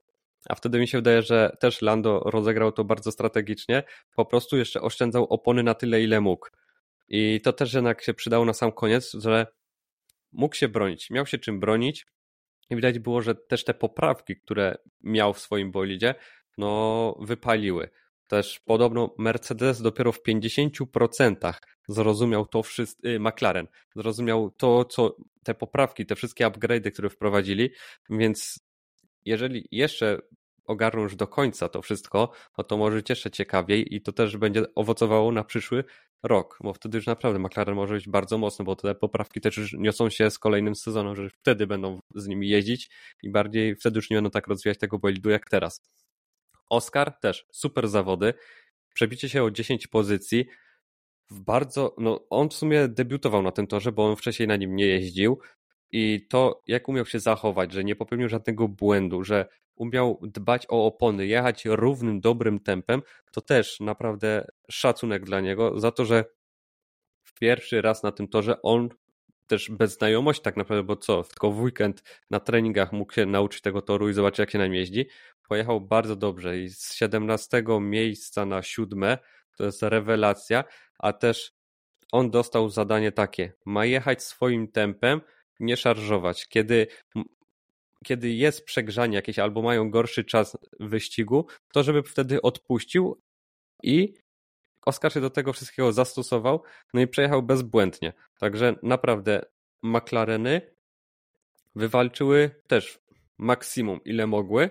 [0.49, 3.83] A wtedy mi się wydaje, że też Lando rozegrał to bardzo strategicznie,
[4.17, 6.47] po prostu jeszcze oszczędzał opony na tyle, ile mógł.
[7.09, 9.47] I to też jednak się przydało na sam koniec, że
[10.33, 12.07] mógł się bronić, miał się czym bronić.
[12.71, 16.15] I widać było, że też te poprawki, które miał w swoim bolidzie,
[16.59, 17.91] no wypaliły.
[18.27, 21.53] Też podobno Mercedes dopiero w 50%
[21.89, 27.71] zrozumiał to wszystko, y, McLaren, zrozumiał to, co te poprawki, te wszystkie upgrade'y, które wprowadzili,
[28.11, 28.59] więc
[29.25, 30.19] jeżeli jeszcze
[30.67, 34.75] ogarną już do końca to wszystko, no to może cieszę ciekawiej i to też będzie
[34.75, 35.85] owocowało na przyszły
[36.23, 39.73] rok, bo wtedy już naprawdę McLaren może być bardzo mocno, bo te poprawki też już
[39.73, 42.91] niosą się z kolejnym sezonem, że wtedy będą z nimi jeździć
[43.23, 45.83] i bardziej wtedy już nie będą tak rozwijać tego bolidu jak teraz.
[46.71, 48.35] Oscar też super zawody,
[48.95, 50.47] przebicie się o 10 pozycji,
[51.31, 54.77] w bardzo, no on w sumie debiutował na tym torze, bo on wcześniej na nim
[54.77, 55.39] nie jeździł
[55.91, 60.87] i to jak umiał się zachować, że nie popełnił żadnego błędu, że umiał dbać o
[60.87, 66.25] opony, jechać równym, dobrym tempem, to też naprawdę szacunek dla niego za to, że
[67.25, 68.89] w pierwszy raz na tym torze on
[69.47, 73.63] też bez znajomości tak naprawdę, bo co, tylko w weekend na treningach mógł się nauczyć
[73.63, 75.07] tego toru i zobaczyć jak się na nim jeździ.
[75.49, 79.19] Pojechał bardzo dobrze i z 17 miejsca na siódme
[79.57, 80.65] to jest rewelacja,
[80.99, 81.53] a też
[82.13, 85.21] on dostał zadanie takie, ma jechać swoim tempem,
[85.61, 86.49] nie szarżować.
[86.49, 86.87] Kiedy
[88.07, 93.21] kiedy jest przegrzanie jakieś albo mają gorszy czas wyścigu, to żeby wtedy odpuścił
[93.83, 94.15] i
[94.87, 96.63] Oskar się do tego wszystkiego zastosował,
[96.95, 98.13] no i przejechał bezbłędnie.
[98.39, 99.43] Także naprawdę
[99.83, 100.61] McLareny
[101.75, 102.99] wywalczyły też
[103.39, 104.71] maksimum ile mogły.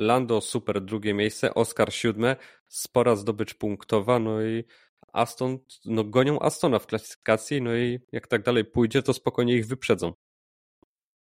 [0.00, 2.36] Lando super drugie miejsce, Oscar siódme,
[2.68, 4.64] spora zdobycz punktowa, no i
[5.12, 9.66] Aston, no gonią Astona w klasyfikacji, no i jak tak dalej pójdzie, to spokojnie ich
[9.66, 10.12] wyprzedzą.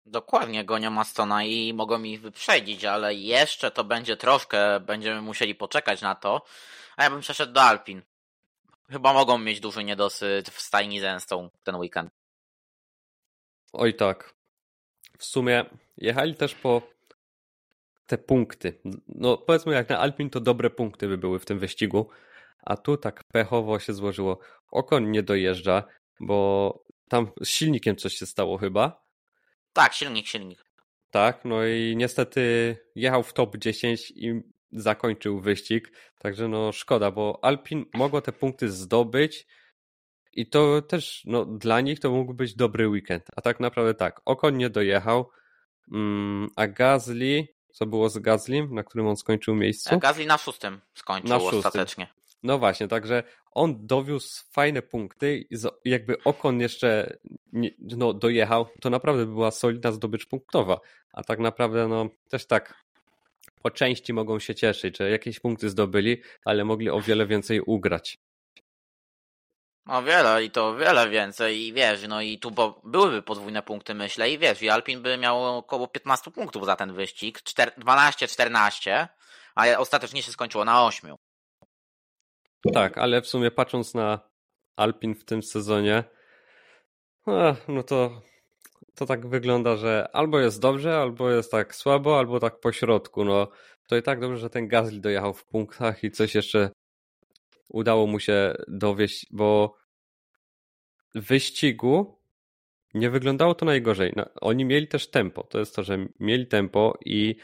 [0.06, 6.02] Dokładnie gonią Astona i mogą ich wyprzedzić, ale jeszcze to będzie troszkę, będziemy musieli poczekać
[6.02, 6.46] na to.
[6.98, 8.02] A ja bym przeszedł do Alpin.
[8.90, 12.10] Chyba mogą mieć duży niedosyt w stajni Zenstone ten weekend.
[13.74, 14.34] Oj tak.
[15.18, 15.66] W sumie
[15.98, 16.82] jechali też po
[18.06, 18.82] te punkty.
[19.08, 22.10] No powiedzmy jak na Alpin to dobre punkty by były w tym wyścigu,
[22.64, 24.40] a tu tak pechowo się złożyło.
[24.72, 25.84] Okon nie dojeżdża,
[26.20, 29.09] bo tam z silnikiem coś się stało chyba.
[29.74, 30.66] Tak, silnik, silnik.
[31.12, 37.40] Tak, no i niestety jechał w top 10 i zakończył wyścig, także no szkoda, bo
[37.42, 39.48] Alpin mogło te punkty zdobyć
[40.34, 44.22] i to też no, dla nich to mógł być dobry weekend, a tak naprawdę tak,
[44.26, 45.32] Okon nie dojechał,
[45.92, 50.00] mm, a Gasly, co było z Gaslim, na którym on skończył miejscu?
[50.00, 51.60] Gasly na szóstym skończył na szóstym.
[51.60, 52.08] ostatecznie.
[52.44, 57.18] No właśnie, także on dowiózł fajne punkty i jakby Okon jeszcze
[57.54, 60.80] nie, no, dojechał, to naprawdę była solidna zdobycz punktowa,
[61.14, 62.84] a tak naprawdę no też tak
[63.62, 68.18] po części mogą się cieszyć, że jakieś punkty zdobyli, ale mogli o wiele więcej ugrać.
[69.88, 73.94] O wiele i to wiele więcej i wiesz, no i tu bo byłyby podwójne punkty
[73.94, 79.08] myślę i wiesz, i Alpin by miał około 15 punktów za ten wyścig, 12-14,
[79.56, 81.16] a ostatecznie się skończyło na 8.
[82.74, 84.20] Tak, ale w sumie patrząc na
[84.76, 86.04] Alpin w tym sezonie,
[87.68, 88.22] no to,
[88.96, 93.26] to tak wygląda, że albo jest dobrze, albo jest tak słabo, albo tak po środku.
[93.26, 93.48] No
[93.88, 96.72] to i tak dobrze, że ten Gasly dojechał w punktach i coś jeszcze
[97.68, 99.76] udało mu się dowieść, bo
[101.16, 102.20] w wyścigu
[102.94, 104.14] nie wyglądało to najgorzej.
[104.16, 105.44] No, oni mieli też tempo.
[105.44, 107.36] To jest to, że mieli tempo i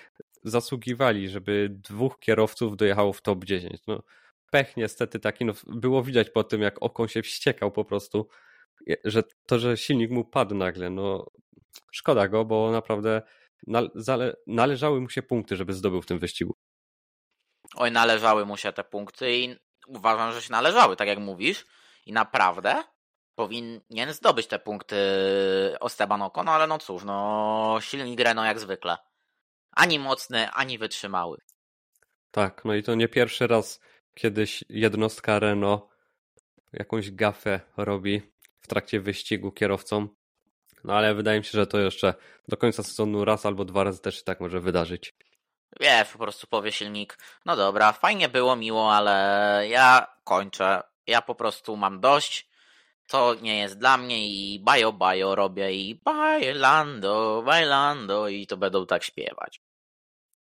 [0.43, 3.81] zasługiwali, żeby dwóch kierowców dojechało w top 10.
[3.87, 4.03] No,
[4.55, 8.27] pech niestety taki, no, było widać po tym, jak Okon się wściekał po prostu,
[9.03, 11.25] że to, że silnik mu padł nagle, no
[11.91, 13.21] szkoda go, bo naprawdę
[13.67, 16.55] nale należały mu się punkty, żeby zdobył w tym wyścigu.
[17.75, 19.55] Oj, należały mu się te punkty i
[19.87, 21.65] uważam, że się należały, tak jak mówisz.
[22.05, 22.83] I naprawdę
[23.35, 24.95] powinien zdobyć te punkty
[25.85, 28.97] Esteban Ocon, no ale no cóż, no silnik Renault jak zwykle.
[29.71, 31.37] Ani mocny, ani wytrzymały.
[32.31, 33.79] Tak, no i to nie pierwszy raz
[34.15, 35.83] kiedyś jednostka Renault
[36.73, 38.21] jakąś gafę robi
[38.59, 40.09] w trakcie wyścigu kierowcom.
[40.83, 42.13] No ale wydaje mi się, że to jeszcze
[42.47, 45.13] do końca sezonu raz albo dwa razy też tak może wydarzyć.
[45.79, 50.81] Wiesz, po prostu powie silnik, no dobra, fajnie było, miło, ale ja kończę.
[51.07, 52.49] Ja po prostu mam dość.
[53.07, 58.85] To nie jest dla mnie i bajo bajo robię i bailando, bailando i to będą
[58.85, 59.61] tak śpiewać.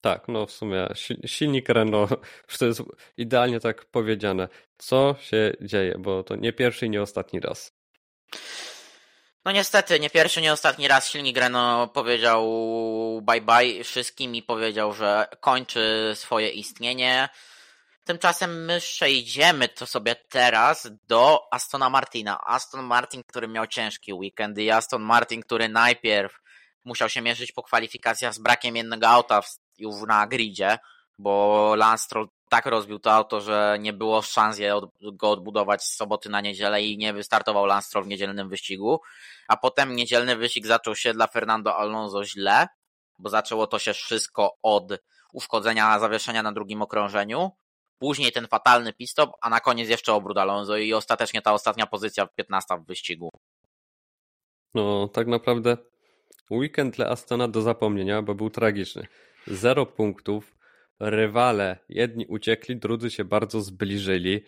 [0.05, 0.88] Tak, no w sumie
[1.27, 2.11] silnik Renault,
[2.59, 2.83] to jest
[3.17, 4.49] idealnie tak powiedziane.
[4.79, 7.73] Co się dzieje, bo to nie pierwszy i nie ostatni raz.
[9.45, 12.43] No niestety, nie pierwszy, nie ostatni raz silnik Renault powiedział
[13.23, 17.29] bye bye wszystkim i powiedział, że kończy swoje istnienie.
[18.05, 22.40] Tymczasem my przejdziemy to sobie teraz do Astona Martina.
[22.47, 26.40] Aston Martin, który miał ciężki weekend i Aston Martin, który najpierw
[26.85, 29.43] musiał się mierzyć po kwalifikacjach z brakiem jednego auta
[29.79, 30.79] już na gridzie,
[31.19, 32.09] bo Lance
[32.49, 34.59] tak rozbił to auto, że nie było szans
[35.13, 39.01] go odbudować z soboty na niedzielę i nie wystartował Lance w niedzielnym wyścigu.
[39.49, 42.69] A potem niedzielny wyścig zaczął się dla Fernando Alonso źle,
[43.19, 44.93] bo zaczęło to się wszystko od
[45.33, 47.51] uszkodzenia zawieszenia na drugim okrążeniu.
[47.99, 52.27] Później ten fatalny pistop, a na koniec jeszcze obrót Alonso i ostatecznie ta ostatnia pozycja
[52.27, 53.31] w 15 w wyścigu.
[54.75, 55.77] No, tak naprawdę
[56.51, 59.07] weekend dla Astona do zapomnienia, bo był tragiczny.
[59.46, 60.57] Zero punktów,
[61.00, 64.40] rywale, jedni uciekli, drudzy się bardzo zbliżyli.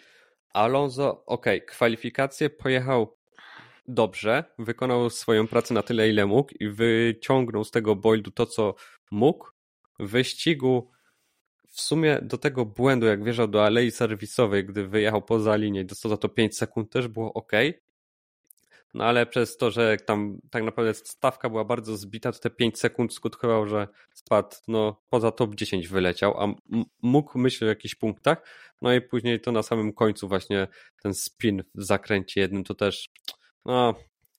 [0.52, 3.16] Alonso, ok, kwalifikacje pojechał
[3.88, 8.74] dobrze, wykonał swoją pracę na tyle, ile mógł i wyciągnął z tego Boildu to, co
[9.10, 9.48] mógł.
[9.98, 10.90] W wyścigu
[11.68, 15.84] w sumie do tego błędu, jak wjeżdżał do alei serwisowej, gdy wyjechał poza linię i
[15.84, 17.52] dostał za to 5 sekund, też było ok.
[18.94, 22.78] No ale przez to, że tam tak naprawdę stawka była bardzo zbita, to te 5
[22.78, 26.54] sekund skutkowało, że spadł no, poza top 10 wyleciał, a
[27.02, 28.46] mógł myśleć o jakichś punktach.
[28.82, 30.68] No i później to na samym końcu właśnie
[31.02, 33.08] ten spin w zakręcie jednym to też
[33.64, 33.94] no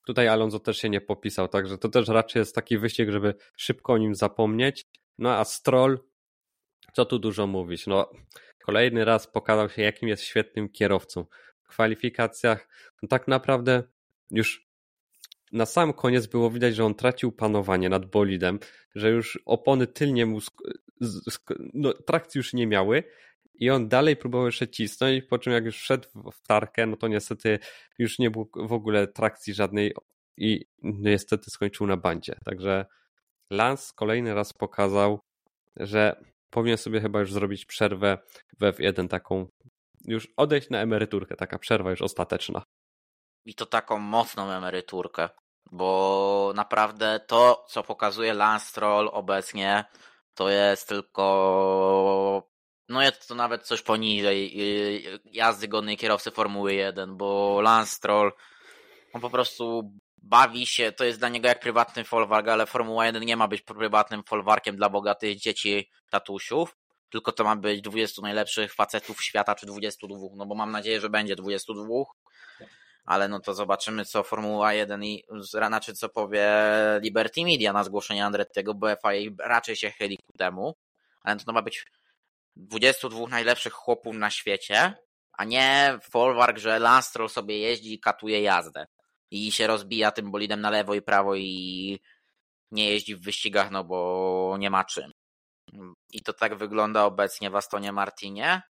[0.06, 3.94] tutaj Alonso też się nie popisał, także to też raczej jest taki wyścig, żeby szybko
[3.94, 4.86] o nim zapomnieć.
[5.18, 6.00] No a Stroll,
[6.94, 8.12] co tu dużo mówić, no
[8.66, 11.26] kolejny raz pokazał się jakim jest świetnym kierowcą.
[11.62, 12.68] W kwalifikacjach
[13.02, 13.84] no, tak naprawdę
[14.32, 14.68] już
[15.52, 18.60] na sam koniec było widać, że on tracił panowanie nad bolidem,
[18.96, 20.40] że już opony tylnie mu
[21.74, 23.04] no, trakcji już nie miały
[23.54, 27.08] i on dalej próbował jeszcze cisnąć, po czym jak już wszedł w tarkę, no to
[27.08, 27.60] niestety
[27.98, 29.94] już nie było w ogóle trakcji żadnej
[30.38, 32.36] i niestety skończył na bandzie.
[32.46, 32.86] Także
[33.50, 35.20] Lance kolejny raz pokazał,
[35.76, 38.18] że powinien sobie chyba już zrobić przerwę
[38.60, 39.48] w F1 taką,
[40.06, 42.64] już odejść na emeryturkę, taka przerwa już ostateczna
[43.48, 45.30] i to taką mocną emeryturkę,
[45.72, 49.86] bo naprawdę to, co pokazuje Lance Stroll obecnie,
[50.34, 52.48] to jest tylko
[52.90, 54.56] no jest to nawet coś poniżej
[55.26, 58.32] jazdy godnej kierowcy Formuły 1, bo Lance Stroll
[59.14, 63.26] on po prostu bawi się, to jest dla niego jak prywatny folwark, ale Formuła 1
[63.26, 66.78] nie ma być prywatnym folwarkiem dla bogatych dzieci tatusiów,
[67.10, 71.10] tylko to ma być 20 najlepszych facetów świata, czy 22, no bo mam nadzieję, że
[71.10, 71.84] będzie 22,
[73.08, 76.50] ale no to zobaczymy, co Formuła 1 i znaczy co powie
[77.02, 80.76] Liberty Media na zgłoszenie Andrettiego, bo FIA raczej się chyli ku temu,
[81.24, 81.86] ale to ma być
[82.56, 84.94] 22 najlepszych chłopów na świecie,
[85.34, 88.86] a nie folwark, że Lance sobie jeździ i katuje jazdę.
[89.32, 92.00] I się rozbija tym bolidem na lewo i prawo i
[92.72, 95.12] nie jeździ w wyścigach, no bo nie ma czym.
[96.14, 98.62] I to tak wygląda obecnie w Astonie Martinie,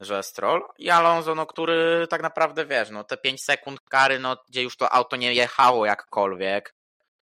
[0.00, 4.36] że Stroll i Alonso, no który tak naprawdę wiesz, no te 5 sekund kary, no
[4.48, 6.74] gdzie już to auto nie jechało jakkolwiek,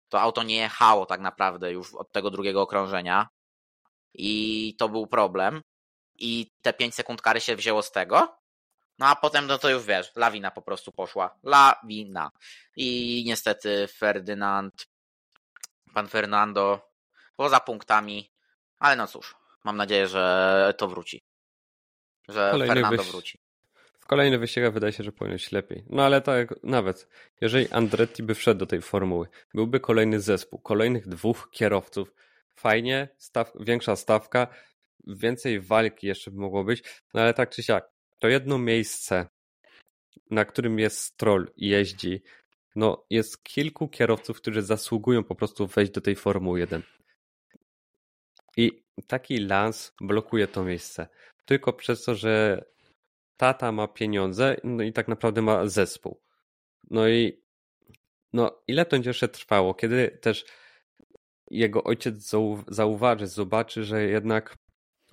[0.10, 3.30] to auto nie jechało tak naprawdę już od tego drugiego okrążenia
[4.14, 5.62] i to był problem
[6.16, 8.42] i te 5 sekund kary się wzięło z tego,
[9.02, 11.40] no a potem, no to już wiesz, lawina po prostu poszła.
[11.44, 12.32] Lawina.
[12.76, 14.88] I niestety Ferdynand,
[15.94, 16.92] pan Fernando,
[17.36, 18.32] poza punktami,
[18.80, 21.24] ale no cóż, mam nadzieję, że to wróci.
[22.32, 23.12] Że Kolejny Fernando wyś...
[23.12, 23.40] wróci.
[24.00, 25.86] W kolejnych wyścigach wydaje się, że powinno być lepiej.
[25.90, 27.08] No ale tak, nawet
[27.42, 32.14] jeżeli Andretti by wszedł do tej formuły, byłby kolejny zespół, kolejnych dwóch kierowców,
[32.56, 34.48] fajnie, staw, większa stawka,
[35.08, 39.28] więcej walki jeszcze by mogło być, no ale tak czy siak, to jedno miejsce,
[40.32, 42.22] na którym jest Stroll i jeździ,
[42.76, 46.84] no jest kilku kierowców, którzy zasługują po prostu wejść do tej Formuły 1.
[48.58, 51.08] I taki Lance blokuje to miejsce.
[51.46, 52.66] Tylko przez to, że
[53.38, 56.22] tata ma pieniądze, no i tak naprawdę ma zespół.
[56.90, 57.42] No i
[58.34, 60.46] no ile to będzie jeszcze trwało, kiedy też
[61.52, 62.32] jego ojciec
[62.68, 64.56] zauważy, zobaczy, że jednak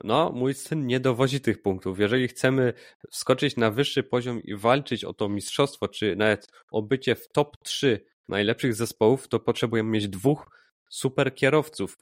[0.05, 1.99] no, mój syn nie dowozi tych punktów.
[1.99, 2.73] Jeżeli chcemy
[3.11, 7.57] skoczyć na wyższy poziom i walczyć o to mistrzostwo, czy nawet o bycie w top
[7.65, 10.47] 3 najlepszych zespołów, to potrzebujemy mieć dwóch
[10.91, 11.99] super kierowców,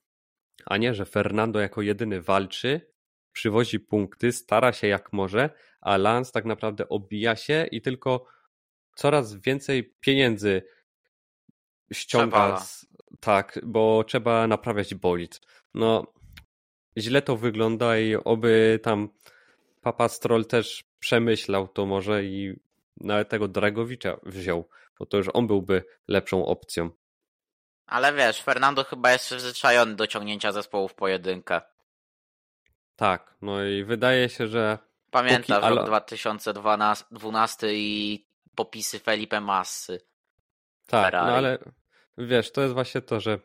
[0.67, 2.81] a nie, że Fernando jako jedyny walczy,
[3.37, 8.27] przywozi punkty, stara się jak może, a Lance tak naprawdę obija się i tylko
[8.95, 10.63] coraz więcej pieniędzy
[11.93, 12.61] ściąga.
[12.61, 12.87] Z,
[13.21, 15.41] tak, bo trzeba naprawiać bolid.
[15.75, 16.07] No,
[16.99, 19.09] źle to wygląda i oby tam
[19.83, 22.57] Papa Stroll też przemyślał to może i
[22.97, 24.69] nawet tego Dragowicza wziął,
[24.99, 26.91] bo to już on byłby lepszą opcją.
[27.87, 31.61] Ale wiesz, Fernando chyba jest przyzwyczajony do ciągnięcia zespołów pojedynkę.
[32.97, 34.79] Tak, no i wydaje się, że.
[35.11, 35.75] Pamiętam póki...
[35.75, 40.01] rok 2012 i popisy Felipe Massy.
[40.87, 41.27] Tak, no Ferrari.
[41.27, 41.59] no ale
[42.19, 43.39] wiesz, to jest właśnie to, że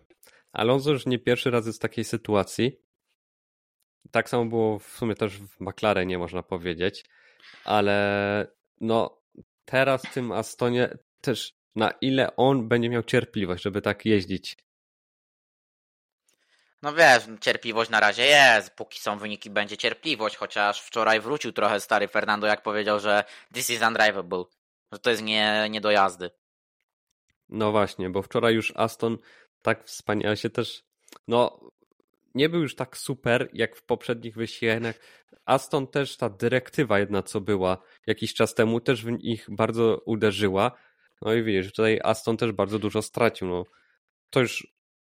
[0.53, 2.81] Alonso już nie pierwszy raz jest w takiej sytuacji,
[4.11, 7.05] tak samo było w sumie też w McLarenie, można powiedzieć,
[7.63, 8.47] ale
[8.81, 9.21] no
[9.65, 14.57] teraz w tym Astonie też na ile on będzie miał cierpliwość, żeby tak jeździć.
[16.81, 21.79] No wiesz, cierpliwość na razie jest, póki są wyniki będzie cierpliwość, chociaż wczoraj wrócił trochę
[21.79, 23.23] stary Fernando, jak powiedział, że
[23.53, 24.43] this is undrivable,
[24.91, 26.31] że to jest nie, nie do jazdy.
[27.49, 29.17] No właśnie, bo wczoraj już Aston
[29.61, 30.83] tak wspaniale się też,
[31.27, 31.59] no
[32.35, 34.95] nie był już tak super jak w poprzednich wyścigach.
[35.45, 37.77] Aston też ta dyrektywa jedna, co była
[38.07, 40.71] jakiś czas temu, też w nich bardzo uderzyła.
[41.21, 43.47] No i widzisz, tutaj Aston też bardzo dużo stracił.
[43.47, 43.65] No,
[44.29, 44.67] to już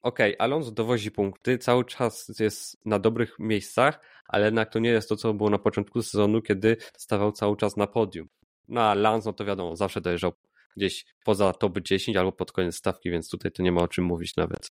[0.02, 4.90] okej, okay, Alonso dowozi punkty, cały czas jest na dobrych miejscach, ale jednak to nie
[4.90, 8.28] jest to, co było na początku sezonu, kiedy stawał cały czas na podium.
[8.68, 10.32] No a Lance, no to wiadomo, zawsze dojeżdżał
[10.76, 14.04] gdzieś poza top 10 albo pod koniec stawki, więc tutaj to nie ma o czym
[14.04, 14.70] mówić nawet.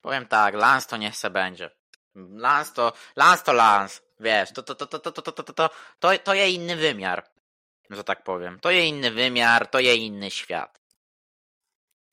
[0.00, 1.70] Powiem tak, Lance to niech se będzie.
[2.14, 5.70] Lance to, Lance to Lance, wiesz, to, to, to, to, to, to, to, to, to,
[5.98, 7.24] to, to je inny wymiar,
[7.90, 8.60] że tak powiem.
[8.60, 10.80] To je inny wymiar, to je inny świat.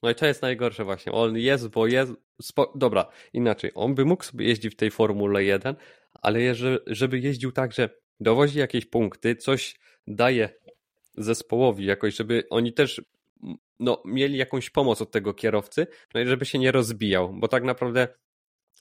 [0.05, 1.11] No i to jest najgorsze właśnie.
[1.11, 2.13] On jest, bo jest.
[2.41, 2.73] Spo...
[2.75, 3.71] Dobra, inaczej.
[3.75, 5.75] On by mógł sobie jeździć w tej Formule 1,
[6.13, 6.39] ale
[6.87, 7.89] żeby jeździł tak, że
[8.19, 10.49] dowozi jakieś punkty, coś daje
[11.17, 13.01] zespołowi jakoś, żeby oni też
[13.79, 17.63] no, mieli jakąś pomoc od tego kierowcy, no i żeby się nie rozbijał, bo tak
[17.63, 18.07] naprawdę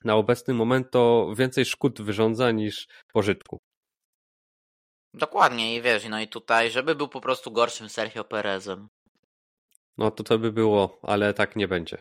[0.05, 3.61] na obecny moment to więcej szkód wyrządza niż pożytku.
[5.15, 8.89] Dokładnie i wiesz, no i tutaj, żeby był po prostu gorszym Sergio Perezem.
[9.99, 11.99] No to to by było, ale tak nie będzie.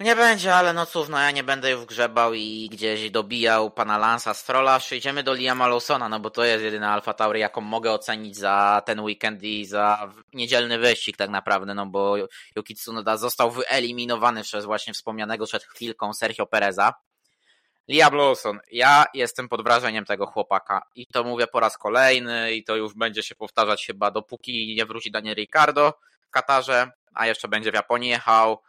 [0.00, 3.98] Nie będzie, ale no cóż, no ja nie będę już grzebał i gdzieś dobijał pana
[3.98, 4.78] Lansa Strolla.
[4.78, 8.82] Przejdziemy do Liama Lawsona, no bo to jest jedyna Alfa Tauri, jaką mogę ocenić za
[8.86, 12.16] ten weekend i za niedzielny wyścig tak naprawdę, no bo
[12.56, 16.94] Yuki Tsunoda został wyeliminowany przez właśnie wspomnianego przed chwilką Sergio Pereza.
[17.88, 22.64] Liam Lawson, ja jestem pod wrażeniem tego chłopaka i to mówię po raz kolejny i
[22.64, 25.92] to już będzie się powtarzać chyba dopóki nie wróci Daniel Ricardo
[26.34, 28.62] Katarze a jeszcze będzie w Japonii jechał.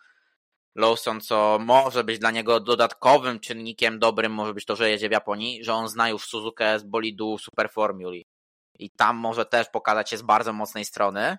[0.75, 5.11] Lawson, co może być dla niego dodatkowym czynnikiem dobrym, może być to, że jedzie w
[5.11, 8.25] Japonii, że on zna już Suzukę z bolidu Super Formuli.
[8.79, 11.37] I tam może też pokazać się z bardzo mocnej strony.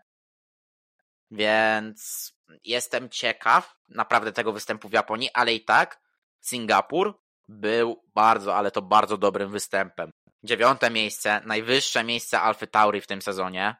[1.31, 2.33] Więc
[2.65, 6.01] jestem ciekaw naprawdę tego występu w Japonii, ale i tak
[6.41, 10.11] Singapur był bardzo, ale to bardzo dobrym występem.
[10.43, 13.77] Dziewiąte miejsce, najwyższe miejsce Alfy Tauri w tym sezonie.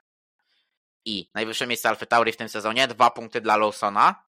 [1.07, 4.25] I najwyższe miejsce Alfy Tauri w tym sezonie, dwa punkty dla Lawsona.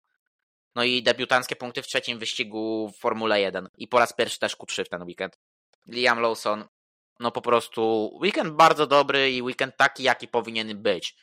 [0.75, 3.69] No i debiutanckie punkty w trzecim wyścigu w Formule 1.
[3.77, 5.39] I po raz pierwszy też Q3 w ten weekend.
[5.87, 6.65] Liam Lawson,
[7.19, 11.15] no po prostu weekend bardzo dobry i weekend taki, jaki powinien być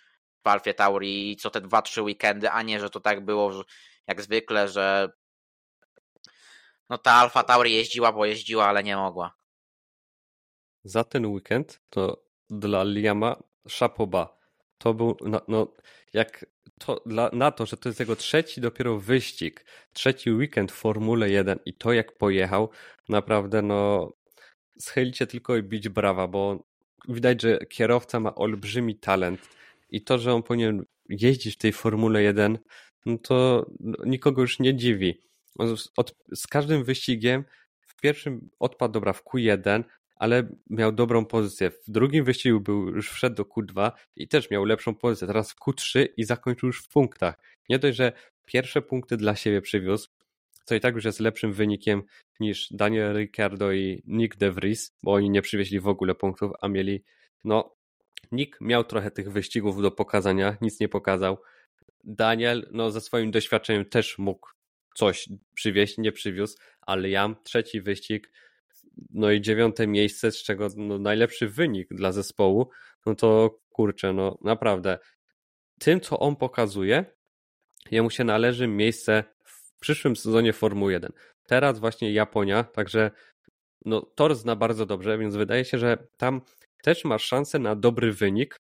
[0.45, 3.65] w Alfie Tauri co te dwa, trzy weekendy, a nie, że to tak było
[4.07, 5.09] jak zwykle, że
[6.89, 9.35] no ta Alfa Tauri jeździła, bo jeździła, ale nie mogła.
[10.85, 13.37] Za ten weekend to dla Liama
[13.69, 14.40] szapoba.
[14.81, 15.75] To był, no, no
[16.13, 16.47] jak
[16.79, 21.31] to, dla, na to, że to jest jego trzeci dopiero wyścig, trzeci weekend w Formule
[21.31, 22.71] 1 i to jak pojechał,
[23.09, 24.13] naprawdę no
[24.79, 26.65] schylicie tylko i bić brawa, bo
[27.09, 29.41] widać, że kierowca ma olbrzymi talent
[29.91, 32.59] i to, że on powinien jeździć w tej Formule 1,
[33.07, 33.67] no to
[34.07, 35.21] nikogo już nie dziwi.
[35.97, 37.45] Od, z każdym wyścigiem
[37.81, 39.85] w pierwszym odpadł dobra w Q1,
[40.21, 41.71] ale miał dobrą pozycję.
[41.71, 45.27] W drugim wyścigu był, już wszedł do Q2 i też miał lepszą pozycję.
[45.27, 47.35] Teraz w Q3 i zakończył już w punktach.
[47.69, 48.13] Nie dość, że
[48.47, 50.09] pierwsze punkty dla siebie przywiózł,
[50.65, 52.03] co i tak już jest lepszym wynikiem
[52.41, 56.69] niż Daniel Ricciardo i Nick De Vries, bo oni nie przywieźli w ogóle punktów, a
[56.69, 57.05] mieli,
[57.45, 57.77] no,
[58.33, 61.39] Nick miał trochę tych wyścigów do pokazania, nic nie pokazał.
[62.05, 64.49] Daniel, no, ze swoim doświadczeniem też mógł
[64.95, 68.31] coś przywieźć, nie przywiózł, ale Jam, trzeci wyścig,
[69.11, 72.71] no i dziewiąte miejsce, z czego no, najlepszy wynik dla zespołu,
[73.07, 74.99] no to kurczę, no naprawdę.
[75.79, 77.05] Tym, co on pokazuje,
[77.91, 81.13] jemu się należy miejsce w przyszłym sezonie Formuły 1.
[81.47, 83.11] Teraz właśnie Japonia, także
[83.85, 86.41] no, tor zna bardzo dobrze, więc wydaje się, że tam
[86.83, 88.61] też ma szansę na dobry wynik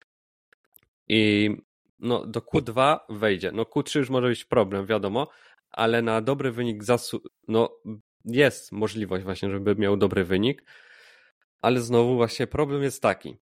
[1.08, 1.50] i
[1.98, 3.52] no, do Q2 wejdzie.
[3.52, 5.28] No Q3 już może być problem, wiadomo,
[5.70, 7.70] ale na dobry wynik zasu no,
[8.28, 10.64] jest możliwość właśnie, żeby miał dobry wynik,
[11.62, 13.36] ale znowu właśnie problem jest taki.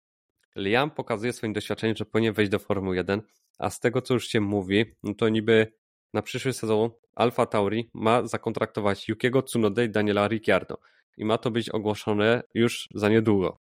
[0.56, 3.22] Liam pokazuje swoim doświadczeniem, że powinien wejść do Formuły 1,
[3.58, 5.72] a z tego co już się mówi, no to niby
[6.12, 10.78] na przyszły sezon Alfa Tauri ma zakontraktować Yukiego Tsunoda i Daniela Ricciardo
[11.16, 13.58] i ma to być ogłoszone już za niedługo.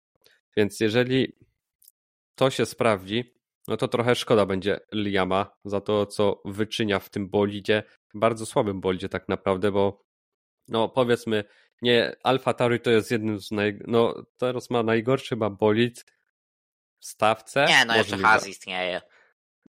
[0.57, 1.37] Więc jeżeli
[2.35, 3.35] to się sprawdzi,
[3.69, 7.83] no to trochę szkoda będzie Liama za to, co wyczynia w tym bolidzie,
[8.15, 10.03] bardzo słabym bolidzie tak naprawdę, bo
[10.71, 11.45] no powiedzmy,
[11.83, 13.79] nie, Alfa Tauri to jest jednym z naj...
[13.87, 16.05] no teraz ma najgorszy chyba bolid
[16.99, 17.67] w stawce.
[17.69, 19.01] Nie, no jeszcze Haas istnieje.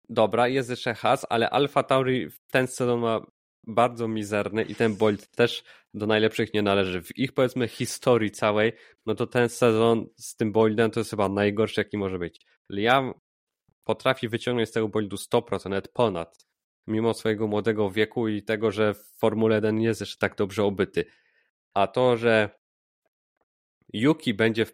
[0.09, 3.21] Dobra, jest jeszcze Haas, ale Alfa Tauri ten sezon ma
[3.67, 7.01] bardzo mizerny i ten bolid też do najlepszych nie należy.
[7.01, 8.73] W ich powiedzmy historii całej,
[9.05, 12.45] no to ten sezon z tym bolidem to jest chyba najgorszy jaki może być.
[12.71, 13.13] Liam
[13.83, 16.50] potrafi wyciągnąć z tego bolidu 100%, nawet ponad
[16.87, 20.63] mimo swojego młodego wieku i tego, że w Formule 1 nie jest jeszcze tak dobrze
[20.63, 21.05] obyty.
[21.73, 22.49] A to, że
[23.93, 24.65] Yuki będzie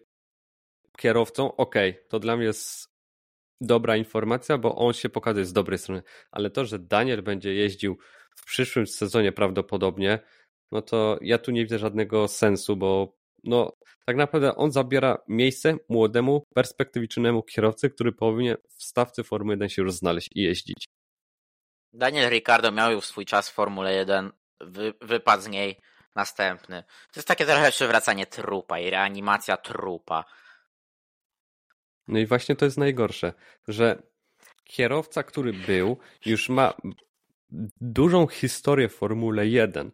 [0.98, 1.76] kierowcą, ok,
[2.10, 2.88] to dla mnie jest
[3.62, 6.04] dobra informacja, bo on się pokazuje z dobrej strony.
[6.32, 7.98] Ale to, że Daniel będzie jeździł
[8.36, 10.20] w przyszłym sezonie prawdopodobnie,
[10.72, 15.78] no to ja tu nie widzę żadnego sensu, bo no tak naprawdę on zabiera miejsce
[15.90, 20.88] młodemu, perspektywicznemu kierowcy, który powinien w stawce Formuły 1 się już znaleźć i jeździć.
[21.94, 25.82] Daniel Ricardo miał już swój czas w Formule 1, wy, wypadł z niej
[26.16, 26.84] następny.
[26.84, 30.26] To jest takie trochę przywracanie trupa i reanimacja trupa.
[32.08, 33.34] No i właśnie to jest najgorsze,
[33.68, 34.04] że
[34.64, 36.74] kierowca, który był, już ma
[37.82, 39.92] dużą historię w Formule 1.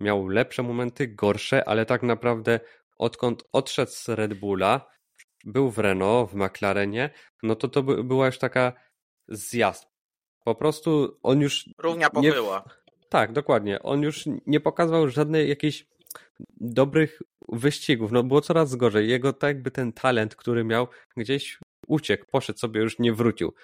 [0.00, 2.60] Miał lepsze momenty, gorsze, ale tak naprawdę
[2.98, 4.86] odkąd odszedł z Red Bulla,
[5.44, 7.10] był w Renault, w McLarenie,
[7.42, 8.72] no to to była już taka
[9.28, 9.91] zjazd
[10.44, 11.68] po prostu on już.
[11.78, 12.64] Równia pochyła.
[12.66, 13.08] Nie...
[13.08, 13.82] Tak, dokładnie.
[13.82, 15.86] On już nie pokazywał żadnej jakiejś
[16.60, 18.12] dobrych wyścigów.
[18.12, 19.08] No było coraz gorzej.
[19.08, 23.54] Jego tak jakby ten talent, który miał, gdzieś uciekł, poszedł sobie, już nie wrócił.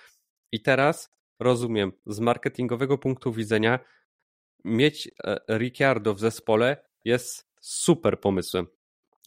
[0.52, 1.10] I teraz
[1.40, 3.78] rozumiem, z marketingowego punktu widzenia,
[4.64, 8.66] mieć e, Ricciardo w zespole jest super pomysłem.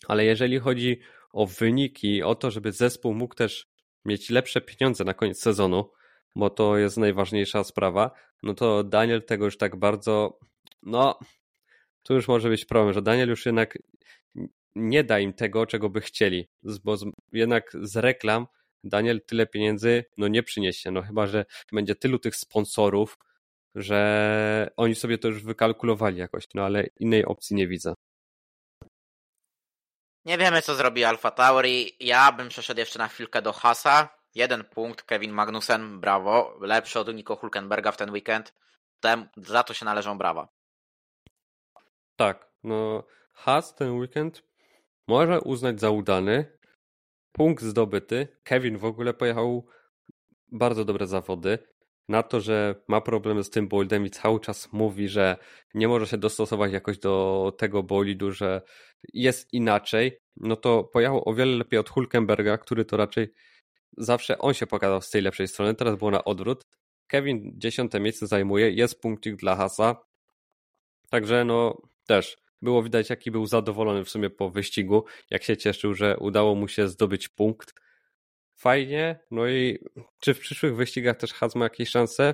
[0.07, 0.99] Ale jeżeli chodzi
[1.33, 3.67] o wyniki, o to, żeby zespół mógł też
[4.05, 5.91] mieć lepsze pieniądze na koniec sezonu,
[6.35, 8.11] bo to jest najważniejsza sprawa,
[8.43, 10.39] no to Daniel tego już tak bardzo,
[10.83, 11.19] no,
[12.03, 13.77] tu już może być problem, że Daniel już jednak
[14.75, 16.47] nie da im tego, czego by chcieli,
[16.83, 16.95] bo
[17.31, 18.47] jednak z reklam
[18.83, 23.17] Daniel tyle pieniędzy no nie przyniesie, no chyba, że będzie tylu tych sponsorów,
[23.75, 27.93] że oni sobie to już wykalkulowali jakoś, no ale innej opcji nie widzę.
[30.25, 31.91] Nie wiemy, co zrobi Alfa Tauri.
[31.99, 34.20] Ja bym przeszedł jeszcze na chwilkę do Hasa.
[34.35, 36.57] Jeden punkt, Kevin Magnussen, brawo.
[36.61, 38.53] Lepszy od Nico Hulkenberga w ten weekend.
[38.99, 40.47] Tem, za to się należą brawa.
[42.15, 43.03] Tak, no
[43.33, 44.43] Has ten weekend
[45.07, 46.57] może uznać za udany.
[47.31, 48.27] Punkt zdobyty.
[48.43, 49.65] Kevin w ogóle pojechał
[50.51, 51.59] bardzo dobre zawody.
[52.09, 55.37] Na to, że ma problemy z tym boldem i cały czas mówi, że
[55.73, 58.61] nie może się dostosować jakoś do tego bolidu, że
[59.13, 63.33] jest inaczej, no to pojechał o wiele lepiej od Hulkenberga, który to raczej
[63.97, 66.65] zawsze on się pokazał z tej lepszej strony, teraz było na odwrót.
[67.07, 69.95] Kevin dziesiąte miejsce zajmuje, jest punkcik dla Hasa.
[71.09, 75.93] Także no też było widać, jaki był zadowolony w sumie po wyścigu, jak się cieszył,
[75.93, 77.73] że udało mu się zdobyć punkt.
[78.55, 79.79] Fajnie, no i
[80.19, 82.33] czy w przyszłych wyścigach też Has ma jakieś szanse?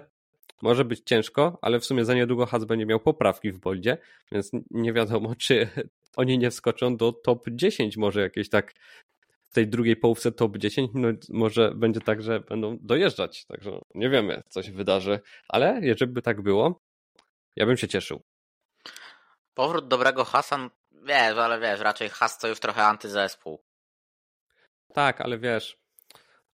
[0.61, 3.97] Może być ciężko, ale w sumie za niedługo Has będzie miał poprawki w boldzie,
[4.31, 5.69] więc nie wiadomo, czy
[6.15, 8.73] oni nie wskoczą do top 10 może jakieś tak
[9.49, 14.09] w tej drugiej połówce top 10, no może będzie tak, że będą dojeżdżać, także nie
[14.09, 15.19] wiemy, co się wydarzy,
[15.49, 16.81] ale jeżeli by tak było,
[17.55, 18.23] ja bym się cieszył.
[19.53, 23.63] Powrót dobrego Hasan, wiesz, ale wiesz, raczej Has to już trochę antyzespół.
[24.93, 25.77] Tak, ale wiesz,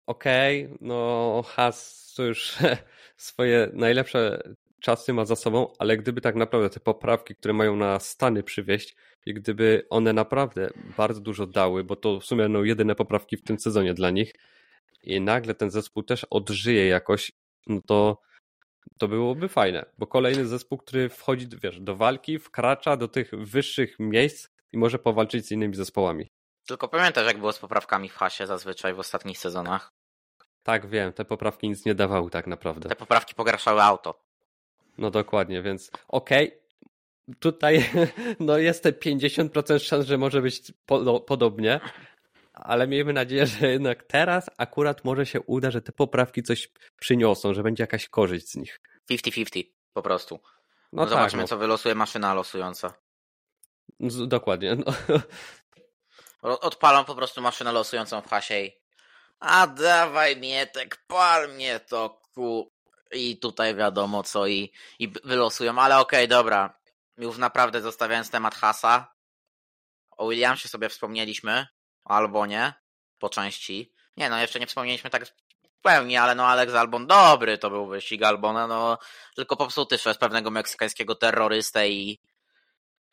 [0.06, 2.58] okej, okay, no Has to już
[3.18, 4.44] swoje najlepsze
[4.84, 8.96] czasy ma za sobą, ale gdyby tak naprawdę te poprawki, które mają na Stany przywieźć
[9.26, 13.44] i gdyby one naprawdę bardzo dużo dały, bo to w sumie no jedyne poprawki w
[13.44, 14.34] tym sezonie dla nich
[15.04, 17.32] i nagle ten zespół też odżyje jakoś,
[17.68, 18.22] no to
[18.98, 23.96] to byłoby fajne, bo kolejny zespół, który wchodzi wiesz, do walki, wkracza do tych wyższych
[24.00, 26.28] miejsc i może powalczyć z innymi zespołami.
[26.68, 29.92] Tylko pamiętasz, jak było z poprawkami w hasie zazwyczaj w ostatnich sezonach?
[30.64, 32.90] Tak, wiem, te poprawki nic nie dawały tak naprawdę.
[32.90, 34.24] Te poprawki pogarszały auto.
[34.98, 36.63] No dokładnie, więc okej, okay,
[37.40, 37.90] tutaj
[38.40, 41.80] no jest te 50% szans, że może być po, podobnie,
[42.54, 47.54] ale miejmy nadzieję, że jednak teraz akurat może się uda, że te poprawki coś przyniosą,
[47.54, 48.82] że będzie jakaś korzyść z nich.
[49.12, 49.64] 50-50
[49.94, 50.40] po prostu.
[50.94, 51.56] No, no zobaczymy, tak, no.
[51.56, 52.94] co wylosuje maszyna losująca.
[54.28, 54.76] Dokładnie.
[54.76, 54.94] No.
[56.62, 58.84] Odpalam po prostu maszynę losującą w hasie i
[59.40, 62.72] a dawaj mietek, pal mnie to ku...
[63.12, 66.80] I tutaj wiadomo co i, i wylosują, ale okej, okay, dobra.
[67.18, 69.14] Już naprawdę zostawiając temat hasa,
[70.18, 71.68] o Williamsie sobie wspomnieliśmy,
[72.04, 72.74] albo nie,
[73.20, 73.94] po części.
[74.18, 77.88] Nie no, jeszcze nie wspomnieliśmy tak w pełni, ale no Alex Albon dobry to był
[77.88, 78.98] wyścig Albona, no
[79.36, 82.22] tylko popsuty przez pewnego meksykańskiego terrorystę i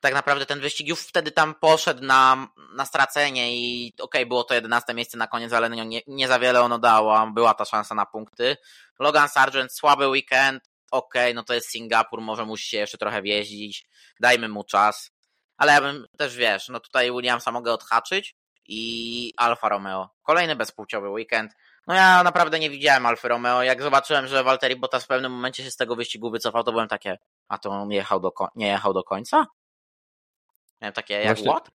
[0.01, 4.45] tak naprawdę ten wyścig już wtedy tam poszedł na, na stracenie i okej, okay, było
[4.45, 7.65] to 11 miejsce na koniec, ale no nie, nie za wiele ono dało, była ta
[7.65, 8.57] szansa na punkty.
[8.99, 13.23] Logan Sargent, słaby weekend, okej, okay, no to jest Singapur, może musi się jeszcze trochę
[13.23, 13.87] wjeździć,
[14.21, 15.11] dajmy mu czas.
[15.57, 18.37] Ale ja bym też, wiesz, no tutaj Williamsa mogę odhaczyć
[18.67, 20.11] i Alfa Romeo.
[20.23, 21.53] Kolejny bezpłciowy weekend.
[21.87, 23.63] No ja naprawdę nie widziałem Alfa Romeo.
[23.63, 26.89] Jak zobaczyłem, że Walteri Bottas w pewnym momencie się z tego wyścigu wycofał, to byłem
[26.89, 27.19] takie,
[27.49, 29.47] a to on jechał do, nie jechał do końca?
[30.81, 31.71] Miałem takie, jak właśnie, what?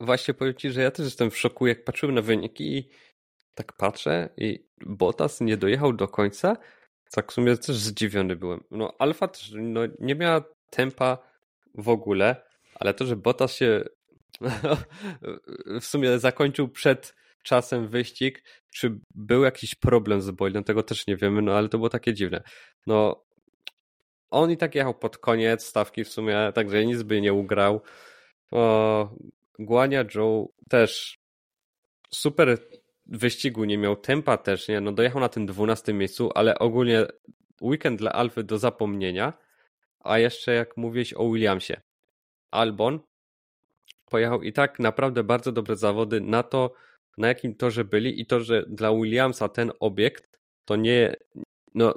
[0.00, 2.90] Właśnie powiem Ci, że ja też jestem w szoku, jak patrzyłem na wyniki i
[3.54, 6.56] tak patrzę i Bottas nie dojechał do końca.
[7.14, 8.64] Tak w sumie też zdziwiony byłem.
[8.70, 11.18] No Alfa też no, nie miała tempa
[11.74, 12.36] w ogóle,
[12.74, 13.84] ale to, że Bottas się
[15.80, 21.16] w sumie zakończył przed czasem wyścig, czy był jakiś problem z Boydem, tego też nie
[21.16, 22.42] wiemy, no ale to było takie dziwne.
[22.86, 23.24] No
[24.30, 27.80] on i tak jechał pod koniec stawki w sumie, także nic by nie ugrał.
[28.50, 29.14] O,
[29.58, 31.18] Guania Joe też
[32.10, 32.58] super
[33.06, 37.06] wyścigu nie miał, tempa też nie, no dojechał na tym 12 miejscu, ale ogólnie
[37.62, 39.32] weekend dla Alfy do zapomnienia,
[40.00, 41.80] a jeszcze jak mówiłeś o Williamsie.
[42.50, 43.00] Albon
[44.10, 46.74] pojechał i tak naprawdę bardzo dobre zawody na to,
[47.18, 51.16] na jakim torze byli i to, że dla Williamsa ten obiekt to nie,
[51.74, 51.94] no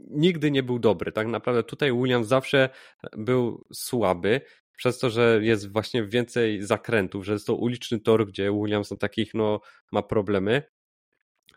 [0.00, 1.12] nigdy nie był dobry.
[1.12, 2.68] Tak naprawdę tutaj Williams zawsze
[3.16, 4.40] był słaby,
[4.78, 8.96] przez to, że jest właśnie więcej zakrętów, że jest to uliczny tor, gdzie Williams na
[8.96, 9.60] takich no,
[9.92, 10.62] ma problemy.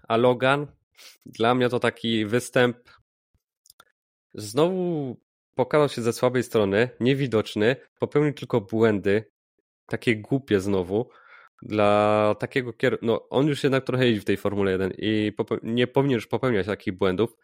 [0.07, 0.67] A Logan,
[1.25, 2.77] dla mnie to taki występ
[4.33, 5.17] znowu
[5.55, 9.31] pokazał się ze słabej strony, niewidoczny, popełnił tylko błędy,
[9.85, 11.09] takie głupie znowu.
[11.61, 15.31] Dla takiego kierowcy, no on już jednak trochę jeździ w tej Formule 1 i
[15.63, 17.35] nie powinien już popełniać takich błędów.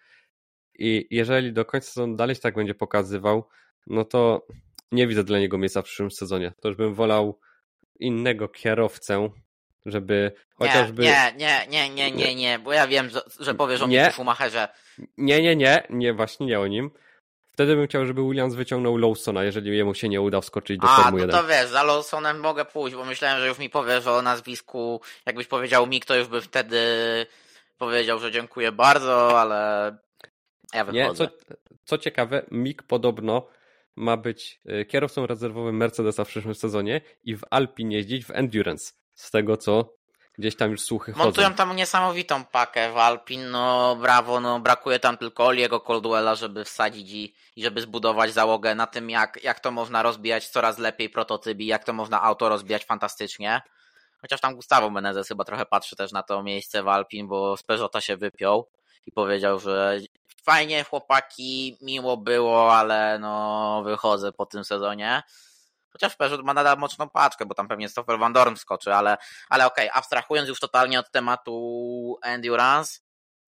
[0.79, 3.47] I jeżeli do końca sezonu dalej tak będzie pokazywał,
[3.87, 4.47] no to
[4.91, 6.53] nie widzę dla niego miejsca w przyszłym sezonie.
[6.61, 7.39] To już bym wolał
[7.99, 9.29] innego kierowcę,
[9.85, 11.03] żeby chociażby...
[11.03, 14.67] Nie, nie, nie, nie, nie, nie, bo ja wiem, że, że powiesz o Miku Schumacherze.
[15.17, 16.91] Nie, nie, nie, nie, właśnie nie o nim,
[17.57, 20.95] wtedy bym chciał, żeby Williams wyciągnął Lawsona, jeżeli jemu się nie uda wskoczyć do A,
[20.95, 21.41] Formuły no 1.
[21.41, 25.01] to wiesz, za Lawsonem mogę pójść, bo myślałem, że już mi powiesz o nazwisku.
[25.25, 26.77] Jakbyś powiedział mi, to już by wtedy
[27.77, 29.91] powiedział, że dziękuję bardzo, ale
[30.73, 31.27] ja Nie, wychodzę.
[31.27, 33.47] co, co ciekawe, Mick podobno
[33.97, 38.93] ma być y, kierowcą rezerwowym Mercedesa w przyszłym sezonie i w Alpin jeździć w Endurance.
[39.13, 39.93] Z tego, co
[40.37, 41.25] gdzieś tam już słuchy chodzą.
[41.25, 46.65] Montują tam niesamowitą pakę w Alpin, no brawo, no brakuje tam tylko Oliego Coldwella, żeby
[46.65, 51.09] wsadzić i, i żeby zbudować załogę na tym, jak, jak to można rozbijać coraz lepiej
[51.09, 53.61] prototyp i jak to można auto rozbijać fantastycznie.
[54.21, 57.63] Chociaż tam Gustavo Menezes chyba trochę patrzy też na to miejsce w Alpin, bo z
[57.63, 58.69] Peugeota się wypiął
[59.05, 59.99] i powiedział, że
[60.49, 65.23] fajnie chłopaki, miło było, ale no wychodzę po tym sezonie.
[65.89, 69.17] Chociaż Peugeot ma nadal mocną paczkę, bo tam pewnie Stoffel Van Dorn skoczy, ale,
[69.49, 72.99] ale okej, abstrahując już totalnie od tematu endurance,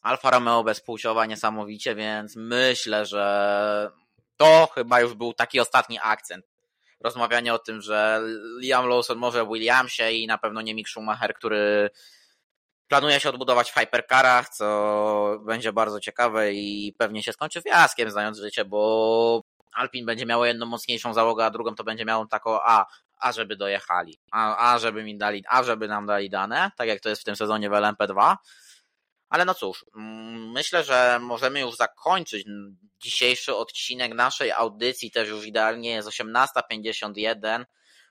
[0.02, 3.92] Alfa Romeo bezpłciowa niesamowicie, więc myślę, że
[4.38, 6.46] to chyba już był taki ostatni akcent.
[7.00, 8.22] Rozmawianie o tym, że
[8.62, 11.90] Liam Lawson może w Williamsie i na pewno nie Mick Schumacher, który
[12.90, 18.38] planuje się odbudować w hypercarach, co będzie bardzo ciekawe i pewnie się skończy fiaskiem, znając
[18.38, 22.86] życie, bo Alpin będzie miało jedną mocniejszą załogę, a drugą to będzie miało taką a,
[23.20, 27.00] a żeby dojechali, a, a żeby mi dali, a żeby nam dali dane, tak jak
[27.00, 28.36] to jest w tym sezonie w LMP2.
[29.30, 29.86] Ale no cóż,
[30.54, 32.48] myślę, że możemy już zakończyć
[33.00, 37.66] dzisiejszy odcinek naszej audycji, też już idealnie jest 18.51.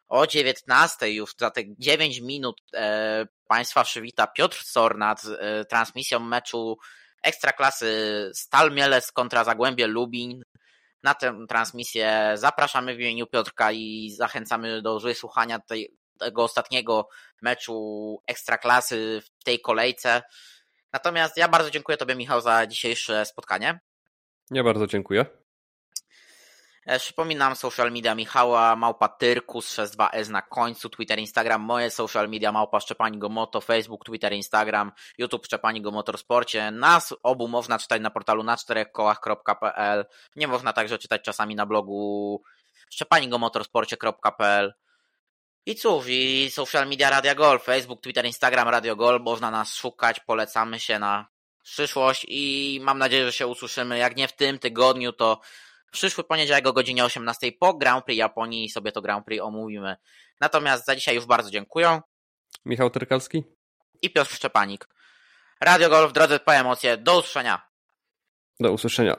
[0.09, 6.21] O 19 już za te 9 minut e, Państwa przywita Piotr Sornat z e, transmisją
[6.21, 6.79] meczu
[7.23, 10.43] Ekstraklasy Stal Mielec kontra Zagłębie Lubin.
[11.03, 17.09] Na tę transmisję zapraszamy w imieniu Piotrka i zachęcamy do wysłuchania tej, tego ostatniego
[17.43, 20.23] meczu Ekstraklasy w tej kolejce.
[20.93, 23.81] Natomiast ja bardzo dziękuję Tobie, Michał, za dzisiejsze spotkanie.
[24.51, 25.48] Ja bardzo dziękuję.
[26.89, 32.53] E, Przypominam social media Michała, małpa Tyrkus 62S na końcu, Twitter, Instagram, moje social media
[32.53, 36.71] małpa Szczepani Go Moto, Facebook, Twitter, Instagram, YouTube Szczepani Go Motorsporcie.
[36.71, 40.07] Nas obu można czytać na portalu na czterech kołach.pl.
[40.37, 42.43] Nie można także czytać czasami na blogu
[42.91, 44.75] szczepanigomotorsporcie.pl.
[45.67, 50.21] I cóż, i social media Radia Gol, Facebook, Twitter, Instagram, Radio Gol, można nas szukać,
[50.21, 51.29] polecamy się na
[51.63, 55.41] przyszłość i mam nadzieję, że się usłyszymy, jak nie w tym tygodniu, to
[55.91, 59.97] przyszły poniedziałek o godzinie 18 po Grand Prix Japonii i sobie to Grand Prix omówimy.
[60.41, 62.01] Natomiast za dzisiaj już bardzo dziękuję
[62.65, 63.45] Michał Terkalski?
[64.03, 64.89] i Piotr Szczepanik.
[65.61, 66.97] Radio Gol w drodze po emocje.
[66.97, 67.69] Do usłyszenia.
[68.61, 69.17] Do usłyszenia.